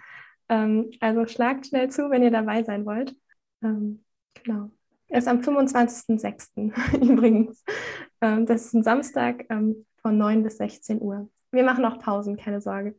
Ähm, 0.48 0.90
also 1.00 1.26
schlagt 1.26 1.66
schnell 1.66 1.88
zu, 1.88 2.10
wenn 2.10 2.22
ihr 2.22 2.32
dabei 2.32 2.64
sein 2.64 2.84
wollt. 2.84 3.14
Ähm, 3.62 4.04
genau. 4.34 4.70
Ist 5.08 5.28
am 5.28 5.40
25.06. 5.40 6.72
übrigens. 7.12 7.64
Ähm, 8.20 8.46
das 8.46 8.66
ist 8.66 8.74
ein 8.74 8.82
Samstag 8.82 9.46
ähm, 9.50 9.86
von 10.00 10.18
9 10.18 10.42
bis 10.42 10.56
16 10.56 11.00
Uhr. 11.00 11.30
Wir 11.52 11.62
machen 11.62 11.84
auch 11.84 11.98
Pausen, 11.98 12.36
keine 12.36 12.60
Sorge. 12.60 12.98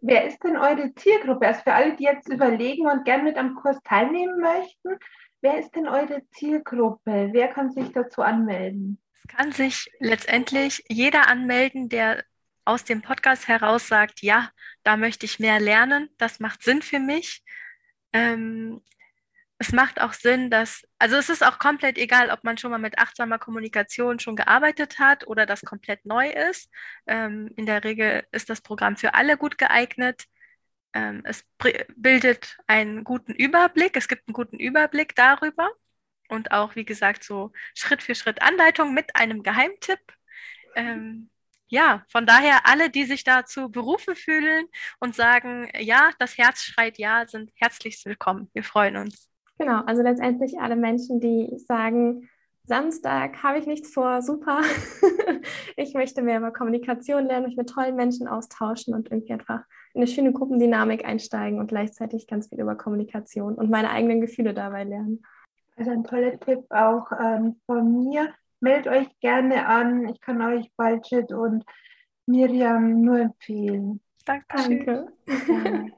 Wer 0.00 0.26
ist 0.26 0.42
denn 0.44 0.56
eure 0.56 0.94
Zielgruppe? 0.94 1.48
Also 1.48 1.60
für 1.62 1.72
alle, 1.72 1.96
die 1.96 2.04
jetzt 2.04 2.28
überlegen 2.28 2.86
und 2.86 3.04
gerne 3.04 3.24
mit 3.24 3.36
am 3.36 3.56
Kurs 3.56 3.76
teilnehmen 3.82 4.40
möchten, 4.40 4.98
wer 5.46 5.60
ist 5.60 5.76
denn 5.76 5.86
eure 5.86 6.22
Zielgruppe? 6.30 7.28
Wer 7.30 7.48
kann 7.48 7.70
sich 7.70 7.92
dazu 7.92 8.22
anmelden? 8.22 9.00
Es 9.14 9.28
kann 9.28 9.52
sich 9.52 9.88
letztendlich 10.00 10.82
jeder 10.88 11.28
anmelden, 11.28 11.88
der 11.88 12.24
aus 12.64 12.82
dem 12.82 13.00
Podcast 13.00 13.46
heraus 13.46 13.86
sagt, 13.86 14.22
ja, 14.22 14.50
da 14.82 14.96
möchte 14.96 15.24
ich 15.24 15.38
mehr 15.38 15.60
lernen, 15.60 16.10
das 16.18 16.40
macht 16.40 16.64
Sinn 16.64 16.82
für 16.82 16.98
mich. 16.98 17.44
Ähm, 18.12 18.82
es 19.58 19.70
macht 19.72 20.00
auch 20.00 20.14
Sinn, 20.14 20.50
dass, 20.50 20.82
also 20.98 21.14
es 21.14 21.28
ist 21.28 21.46
auch 21.46 21.60
komplett 21.60 21.96
egal, 21.96 22.30
ob 22.30 22.42
man 22.42 22.58
schon 22.58 22.72
mal 22.72 22.78
mit 22.78 22.98
achtsamer 22.98 23.38
Kommunikation 23.38 24.18
schon 24.18 24.34
gearbeitet 24.34 24.98
hat 24.98 25.28
oder 25.28 25.46
das 25.46 25.62
komplett 25.62 26.04
neu 26.04 26.28
ist. 26.28 26.68
Ähm, 27.06 27.52
in 27.54 27.66
der 27.66 27.84
Regel 27.84 28.24
ist 28.32 28.50
das 28.50 28.60
Programm 28.60 28.96
für 28.96 29.14
alle 29.14 29.36
gut 29.36 29.58
geeignet. 29.58 30.24
Ähm, 30.96 31.20
es 31.24 31.44
bildet 31.94 32.56
einen 32.66 33.04
guten 33.04 33.32
Überblick, 33.32 33.98
es 33.98 34.08
gibt 34.08 34.26
einen 34.26 34.32
guten 34.32 34.58
Überblick 34.58 35.14
darüber 35.14 35.68
und 36.30 36.52
auch, 36.52 36.74
wie 36.74 36.86
gesagt, 36.86 37.22
so 37.22 37.52
Schritt 37.74 38.02
für 38.02 38.14
Schritt 38.14 38.40
Anleitung 38.40 38.94
mit 38.94 39.14
einem 39.14 39.42
Geheimtipp. 39.42 40.00
Ähm, 40.74 41.28
ja, 41.66 42.02
von 42.08 42.24
daher 42.24 42.64
alle, 42.64 42.88
die 42.88 43.04
sich 43.04 43.24
dazu 43.24 43.70
berufen 43.70 44.16
fühlen 44.16 44.68
und 44.98 45.14
sagen, 45.14 45.68
ja, 45.78 46.12
das 46.18 46.38
Herz 46.38 46.62
schreit 46.62 46.96
ja, 46.96 47.26
sind 47.26 47.52
herzlich 47.56 48.02
willkommen. 48.06 48.48
Wir 48.54 48.64
freuen 48.64 48.96
uns. 48.96 49.28
Genau, 49.58 49.82
also 49.82 50.00
letztendlich 50.00 50.58
alle 50.58 50.76
Menschen, 50.76 51.20
die 51.20 51.58
sagen, 51.58 52.30
Samstag 52.64 53.42
habe 53.42 53.58
ich 53.58 53.66
nichts 53.66 53.92
vor, 53.92 54.22
super. 54.22 54.62
ich 55.76 55.92
möchte 55.92 56.22
mehr 56.22 56.38
über 56.38 56.52
Kommunikation 56.52 57.26
lernen, 57.26 57.46
mich 57.48 57.56
mit 57.56 57.68
tollen 57.68 57.96
Menschen 57.96 58.28
austauschen 58.28 58.94
und 58.94 59.10
irgendwie 59.10 59.34
einfach 59.34 59.60
in 59.60 59.85
eine 59.96 60.06
schöne 60.06 60.32
Gruppendynamik 60.32 61.04
einsteigen 61.04 61.58
und 61.58 61.68
gleichzeitig 61.68 62.26
ganz 62.26 62.48
viel 62.48 62.60
über 62.60 62.76
Kommunikation 62.76 63.54
und 63.54 63.70
meine 63.70 63.90
eigenen 63.90 64.20
Gefühle 64.20 64.54
dabei 64.54 64.84
lernen. 64.84 65.24
Also 65.76 65.90
ein 65.90 66.04
toller 66.04 66.38
Tipp 66.38 66.64
auch 66.70 67.10
ähm, 67.12 67.60
von 67.66 68.04
mir 68.04 68.32
meldet 68.60 68.88
euch 68.88 69.20
gerne 69.20 69.66
an. 69.66 70.08
Ich 70.08 70.20
kann 70.20 70.40
euch 70.40 70.70
Balchet 70.76 71.32
und 71.32 71.64
Miriam 72.26 73.02
nur 73.02 73.20
empfehlen. 73.20 74.00
Danke. 74.24 75.08
Danke. 75.26 75.92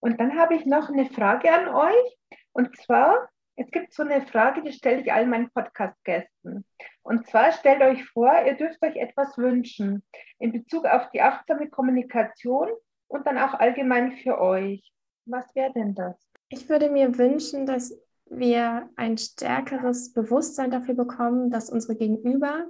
Und 0.00 0.20
dann 0.20 0.36
habe 0.36 0.54
ich 0.54 0.66
noch 0.66 0.90
eine 0.90 1.06
Frage 1.06 1.50
an 1.50 1.68
euch. 1.68 2.18
Und 2.52 2.76
zwar, 2.76 3.30
es 3.56 3.70
gibt 3.70 3.94
so 3.94 4.02
eine 4.02 4.26
Frage, 4.26 4.62
die 4.62 4.72
stelle 4.72 5.00
ich 5.00 5.10
all 5.10 5.26
meinen 5.26 5.50
Podcast-Gästen. 5.50 6.66
Und 7.04 7.26
zwar 7.26 7.52
stellt 7.52 7.82
euch 7.82 8.04
vor, 8.06 8.32
ihr 8.46 8.54
dürft 8.54 8.82
euch 8.82 8.96
etwas 8.96 9.36
wünschen 9.36 10.02
in 10.38 10.52
Bezug 10.52 10.86
auf 10.86 11.10
die 11.10 11.20
achtsame 11.20 11.68
Kommunikation 11.68 12.70
und 13.08 13.26
dann 13.26 13.38
auch 13.38 13.54
allgemein 13.54 14.12
für 14.12 14.40
euch. 14.40 14.90
Was 15.26 15.54
wäre 15.54 15.72
denn 15.72 15.94
das? 15.94 16.16
Ich 16.48 16.68
würde 16.68 16.90
mir 16.90 17.16
wünschen, 17.18 17.66
dass 17.66 17.94
wir 18.26 18.88
ein 18.96 19.18
stärkeres 19.18 20.14
Bewusstsein 20.14 20.70
dafür 20.70 20.94
bekommen, 20.94 21.50
dass 21.50 21.68
unsere 21.68 21.94
Gegenüber, 21.94 22.66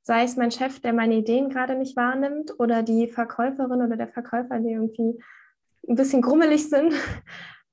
sei 0.00 0.24
es 0.24 0.36
mein 0.36 0.50
Chef, 0.50 0.80
der 0.80 0.94
meine 0.94 1.16
Ideen 1.16 1.50
gerade 1.50 1.76
nicht 1.76 1.96
wahrnimmt, 1.96 2.58
oder 2.58 2.82
die 2.82 3.08
Verkäuferin 3.08 3.82
oder 3.82 3.98
der 3.98 4.08
Verkäufer, 4.08 4.58
die 4.58 4.72
irgendwie 4.72 5.22
ein 5.86 5.96
bisschen 5.96 6.22
grummelig 6.22 6.70
sind, 6.70 6.94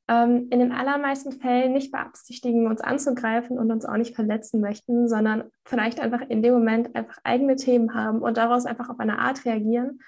ähm, 0.08 0.48
in 0.50 0.60
den 0.60 0.72
allermeisten 0.72 1.32
Fällen 1.32 1.74
nicht 1.74 1.92
beabsichtigen, 1.92 2.68
uns 2.68 2.82
anzugreifen 2.82 3.58
und 3.58 3.72
uns 3.72 3.86
auch 3.86 3.98
nicht 3.98 4.16
verletzen 4.16 4.60
möchten, 4.60 5.08
sondern 5.08 5.46
vielleicht 5.66 6.00
einfach 6.00 6.22
in 6.22 6.44
dem 6.44 6.54
Moment 6.54 6.96
einfach 6.96 7.18
eigene 7.24 7.56
Themen 7.56 7.94
haben 7.94 8.22
und 8.22 8.38
daraus 8.38 8.66
einfach 8.66 8.90
auf 8.90 9.00
eine 9.00 9.20
Art 9.20 9.46
reagieren, 9.46 10.02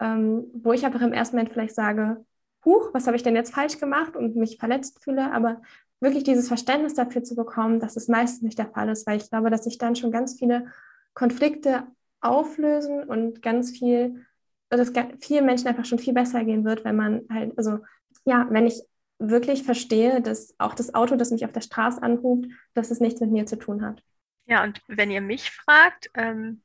ähm, 0.00 0.46
wo 0.54 0.72
ich 0.72 0.84
einfach 0.84 1.02
im 1.02 1.12
ersten 1.12 1.36
Moment 1.36 1.52
vielleicht 1.52 1.74
sage, 1.74 2.24
Huch, 2.64 2.90
was 2.92 3.06
habe 3.06 3.16
ich 3.16 3.22
denn 3.22 3.36
jetzt 3.36 3.54
falsch 3.54 3.78
gemacht 3.78 4.16
und 4.16 4.36
mich 4.36 4.58
verletzt 4.58 5.02
fühle, 5.02 5.32
aber 5.32 5.62
wirklich 6.00 6.24
dieses 6.24 6.48
Verständnis 6.48 6.94
dafür 6.94 7.22
zu 7.22 7.34
bekommen, 7.34 7.80
dass 7.80 7.96
es 7.96 8.08
meistens 8.08 8.42
nicht 8.42 8.58
der 8.58 8.68
Fall 8.68 8.88
ist, 8.88 9.06
weil 9.06 9.18
ich 9.18 9.30
glaube, 9.30 9.50
dass 9.50 9.64
sich 9.64 9.78
dann 9.78 9.96
schon 9.96 10.10
ganz 10.10 10.38
viele 10.38 10.66
Konflikte 11.14 11.84
auflösen 12.20 13.04
und 13.04 13.42
ganz 13.42 13.70
viel, 13.70 14.26
dass 14.68 14.92
vielen 15.20 15.46
Menschen 15.46 15.68
einfach 15.68 15.84
schon 15.84 15.98
viel 15.98 16.12
besser 16.12 16.44
gehen 16.44 16.64
wird, 16.64 16.84
wenn 16.84 16.96
man 16.96 17.22
halt, 17.30 17.56
also 17.56 17.78
ja, 18.24 18.46
wenn 18.50 18.66
ich 18.66 18.82
wirklich 19.20 19.62
verstehe, 19.62 20.20
dass 20.20 20.54
auch 20.58 20.74
das 20.74 20.94
Auto, 20.94 21.14
das 21.14 21.30
mich 21.30 21.44
auf 21.44 21.52
der 21.52 21.60
Straße 21.60 22.02
anhubt, 22.02 22.48
dass 22.74 22.90
es 22.90 23.00
nichts 23.00 23.20
mit 23.20 23.30
mir 23.30 23.46
zu 23.46 23.56
tun 23.56 23.84
hat. 23.84 24.02
Ja, 24.46 24.64
und 24.64 24.80
wenn 24.88 25.10
ihr 25.10 25.20
mich 25.20 25.50
fragt, 25.50 26.10
ähm, 26.14 26.62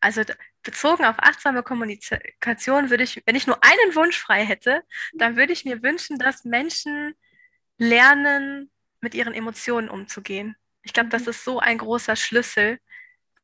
also 0.00 0.22
bezogen 0.62 1.04
auf 1.04 1.16
achtsame 1.18 1.62
Kommunikation 1.62 2.90
würde 2.90 3.04
ich, 3.04 3.22
wenn 3.26 3.36
ich 3.36 3.46
nur 3.46 3.62
einen 3.62 3.94
Wunsch 3.94 4.18
frei 4.18 4.44
hätte, 4.44 4.82
dann 5.14 5.36
würde 5.36 5.52
ich 5.52 5.64
mir 5.64 5.82
wünschen, 5.82 6.18
dass 6.18 6.44
Menschen 6.44 7.14
lernen, 7.78 8.70
mit 9.00 9.14
ihren 9.14 9.34
Emotionen 9.34 9.88
umzugehen. 9.88 10.56
Ich 10.82 10.92
glaube, 10.92 11.10
das 11.10 11.22
mhm. 11.22 11.28
ist 11.28 11.44
so 11.44 11.58
ein 11.58 11.78
großer 11.78 12.16
Schlüssel, 12.16 12.78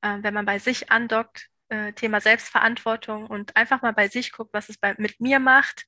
äh, 0.02 0.18
wenn 0.20 0.34
man 0.34 0.46
bei 0.46 0.58
sich 0.58 0.90
andockt, 0.90 1.48
äh, 1.68 1.92
Thema 1.92 2.20
Selbstverantwortung 2.20 3.26
und 3.26 3.56
einfach 3.56 3.82
mal 3.82 3.92
bei 3.92 4.08
sich 4.08 4.32
guckt, 4.32 4.54
was 4.54 4.68
es 4.68 4.78
bei, 4.78 4.94
mit 4.98 5.20
mir 5.20 5.38
macht, 5.38 5.86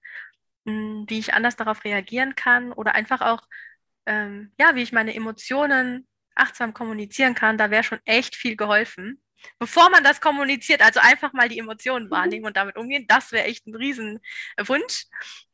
wie 0.65 1.19
ich 1.19 1.35
anders 1.35 1.57
darauf 1.57 1.85
reagieren 1.85 2.35
kann 2.35 2.73
oder 2.73 2.95
einfach 2.95 3.21
auch, 3.21 3.43
ähm, 4.07 4.53
ja, 4.59 4.75
wie 4.75 4.83
ich 4.83 4.93
meine 4.93 5.15
Emotionen 5.15 6.07
achtsam 6.35 6.75
kommunizieren 6.75 7.35
kann, 7.35 7.59
da 7.59 7.71
wäre 7.71 7.85
schon 7.85 8.01
echt 8.05 8.37
viel 8.37 8.57
geholfen. 8.57 9.23
Bevor 9.59 9.91
man 9.91 10.05
das 10.05 10.21
kommuniziert, 10.21 10.83
also 10.83 11.01
einfach 11.01 11.33
mal 11.33 11.49
die 11.49 11.59
Emotionen 11.59 12.07
mhm. 12.07 12.11
wahrnehmen 12.11 12.47
und 12.47 12.57
damit 12.57 12.77
umgehen, 12.77 13.07
das 13.09 13.33
wäre 13.33 13.47
echt 13.47 13.67
ein 13.67 13.75
Riesenwunsch. 13.75 15.07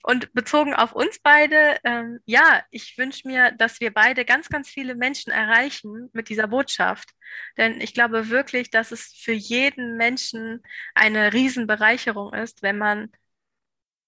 Und 0.03 0.33
bezogen 0.33 0.75
auf 0.75 0.93
uns 0.93 1.19
beide, 1.21 1.79
ähm, 1.85 2.21
ja, 2.27 2.63
ich 2.71 2.97
wünsche 2.97 3.27
mir, 3.27 3.53
dass 3.53 3.81
wir 3.81 3.93
beide 3.93 4.25
ganz, 4.25 4.49
ganz 4.49 4.69
viele 4.69 4.95
Menschen 4.95 5.33
erreichen 5.33 6.11
mit 6.13 6.29
dieser 6.29 6.49
Botschaft. 6.49 7.11
Denn 7.57 7.81
ich 7.81 7.95
glaube 7.95 8.29
wirklich, 8.29 8.71
dass 8.71 8.93
es 8.93 9.13
für 9.17 9.33
jeden 9.33 9.97
Menschen 9.97 10.63
eine 10.95 11.33
Riesenbereicherung 11.33 12.35
ist, 12.35 12.63
wenn 12.63 12.79
man 12.79 13.11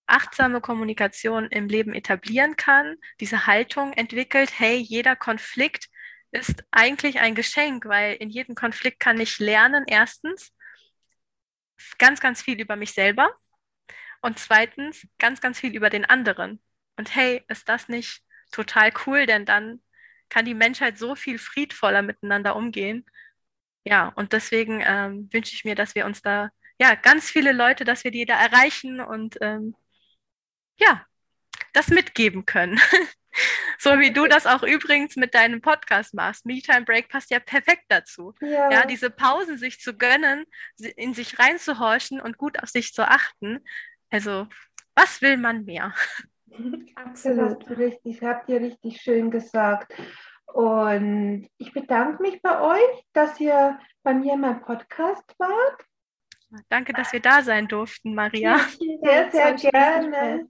achtsame 0.09 0.61
Kommunikation 0.61 1.47
im 1.49 1.68
Leben 1.68 1.94
etablieren 1.94 2.57
kann, 2.57 2.97
diese 3.21 3.47
Haltung 3.47 3.92
entwickelt, 3.92 4.51
hey, 4.59 4.77
jeder 4.77 5.16
Konflikt 5.16 5.88
ist 6.31 6.64
eigentlich 6.71 7.21
ein 7.21 7.35
Geschenk, 7.35 7.87
weil 7.87 8.14
in 8.16 8.31
jedem 8.31 8.55
Konflikt 8.55 9.01
kann 9.01 9.21
ich 9.21 9.38
lernen, 9.38 9.85
erstens, 9.87 10.53
ganz, 11.99 12.21
ganz 12.21 12.42
viel 12.42 12.61
über 12.61 12.77
mich 12.77 12.92
selber 12.92 13.31
und 14.21 14.38
zweitens, 14.38 15.07
ganz, 15.18 15.40
ganz 15.40 15.61
viel 15.61 15.75
über 15.75 15.90
den 15.90 16.05
anderen. 16.05 16.61
Und 16.97 17.14
hey, 17.14 17.44
ist 17.49 17.68
das 17.68 17.88
nicht 17.88 18.23
total 18.51 18.92
cool, 19.07 19.27
denn 19.27 19.44
dann 19.47 19.81
kann 20.29 20.44
die 20.44 20.55
Menschheit 20.55 20.99
so 20.99 21.14
viel 21.14 21.38
friedvoller 21.38 22.03
miteinander 22.03 22.57
umgehen. 22.57 23.07
Ja, 23.85 24.09
und 24.16 24.33
deswegen 24.33 24.83
ähm, 24.85 25.29
wünsche 25.33 25.55
ich 25.55 25.64
mir, 25.64 25.75
dass 25.75 25.94
wir 25.94 26.05
uns 26.07 26.23
da, 26.23 26.51
ja, 26.81 26.94
ganz 26.94 27.31
viele 27.31 27.53
Leute, 27.53 27.85
dass 27.85 28.05
wir 28.05 28.11
die 28.11 28.27
da 28.27 28.38
erreichen 28.38 29.01
und 29.01 29.38
ähm, 29.40 29.75
ja, 30.78 31.04
das 31.72 31.88
mitgeben 31.88 32.46
können. 32.46 32.80
so 33.78 33.98
wie 33.98 34.12
du 34.12 34.26
das 34.26 34.46
auch 34.46 34.62
übrigens 34.62 35.16
mit 35.16 35.34
deinem 35.34 35.60
Podcast 35.60 36.14
machst. 36.14 36.46
Me 36.46 36.60
Time 36.60 36.84
Break 36.84 37.08
passt 37.08 37.30
ja 37.30 37.40
perfekt 37.40 37.84
dazu. 37.88 38.34
Ja. 38.40 38.70
ja, 38.70 38.86
diese 38.86 39.10
Pausen 39.10 39.58
sich 39.58 39.80
zu 39.80 39.96
gönnen, 39.96 40.44
in 40.96 41.14
sich 41.14 41.38
reinzuhorchen 41.38 42.20
und 42.20 42.38
gut 42.38 42.62
auf 42.62 42.68
sich 42.68 42.92
zu 42.92 43.06
achten. 43.06 43.64
Also, 44.10 44.48
was 44.94 45.22
will 45.22 45.36
man 45.36 45.64
mehr? 45.64 45.94
Absolut. 46.96 47.68
Richtig, 47.70 48.22
habt 48.22 48.48
ihr 48.48 48.60
richtig 48.60 49.00
schön 49.00 49.30
gesagt. 49.30 49.92
Und 50.46 51.48
ich 51.58 51.72
bedanke 51.72 52.22
mich 52.22 52.40
bei 52.42 52.60
euch, 52.60 53.04
dass 53.12 53.38
ihr 53.38 53.78
bei 54.02 54.14
mir 54.14 54.34
in 54.34 54.40
meinem 54.40 54.62
Podcast 54.62 55.24
wart. 55.38 55.84
Danke, 56.70 56.94
dass 56.94 57.12
wir 57.12 57.20
da 57.20 57.42
sein 57.42 57.68
durften, 57.68 58.14
Maria. 58.14 58.56
Ja, 59.02 59.30
sehr, 59.30 59.30
sehr 59.30 59.70
gerne. 59.70 60.48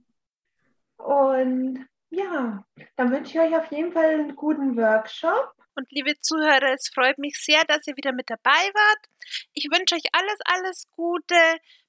Und 0.99 1.87
ja, 2.09 2.63
dann 2.95 3.11
wünsche 3.11 3.31
ich 3.31 3.39
euch 3.39 3.57
auf 3.57 3.71
jeden 3.71 3.91
Fall 3.91 4.05
einen 4.05 4.35
guten 4.35 4.75
Workshop. 4.77 5.53
Und 5.75 5.89
liebe 5.91 6.19
Zuhörer, 6.19 6.73
es 6.73 6.89
freut 6.93 7.17
mich 7.17 7.35
sehr, 7.37 7.63
dass 7.65 7.87
ihr 7.87 7.95
wieder 7.95 8.11
mit 8.11 8.29
dabei 8.29 8.49
wart. 8.51 9.05
Ich 9.53 9.65
wünsche 9.71 9.95
euch 9.95 10.03
alles, 10.11 10.37
alles 10.45 10.83
Gute. 10.91 11.35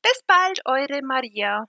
Bis 0.03 0.23
bald, 0.27 0.61
eure 0.64 1.03
Maria. 1.03 1.66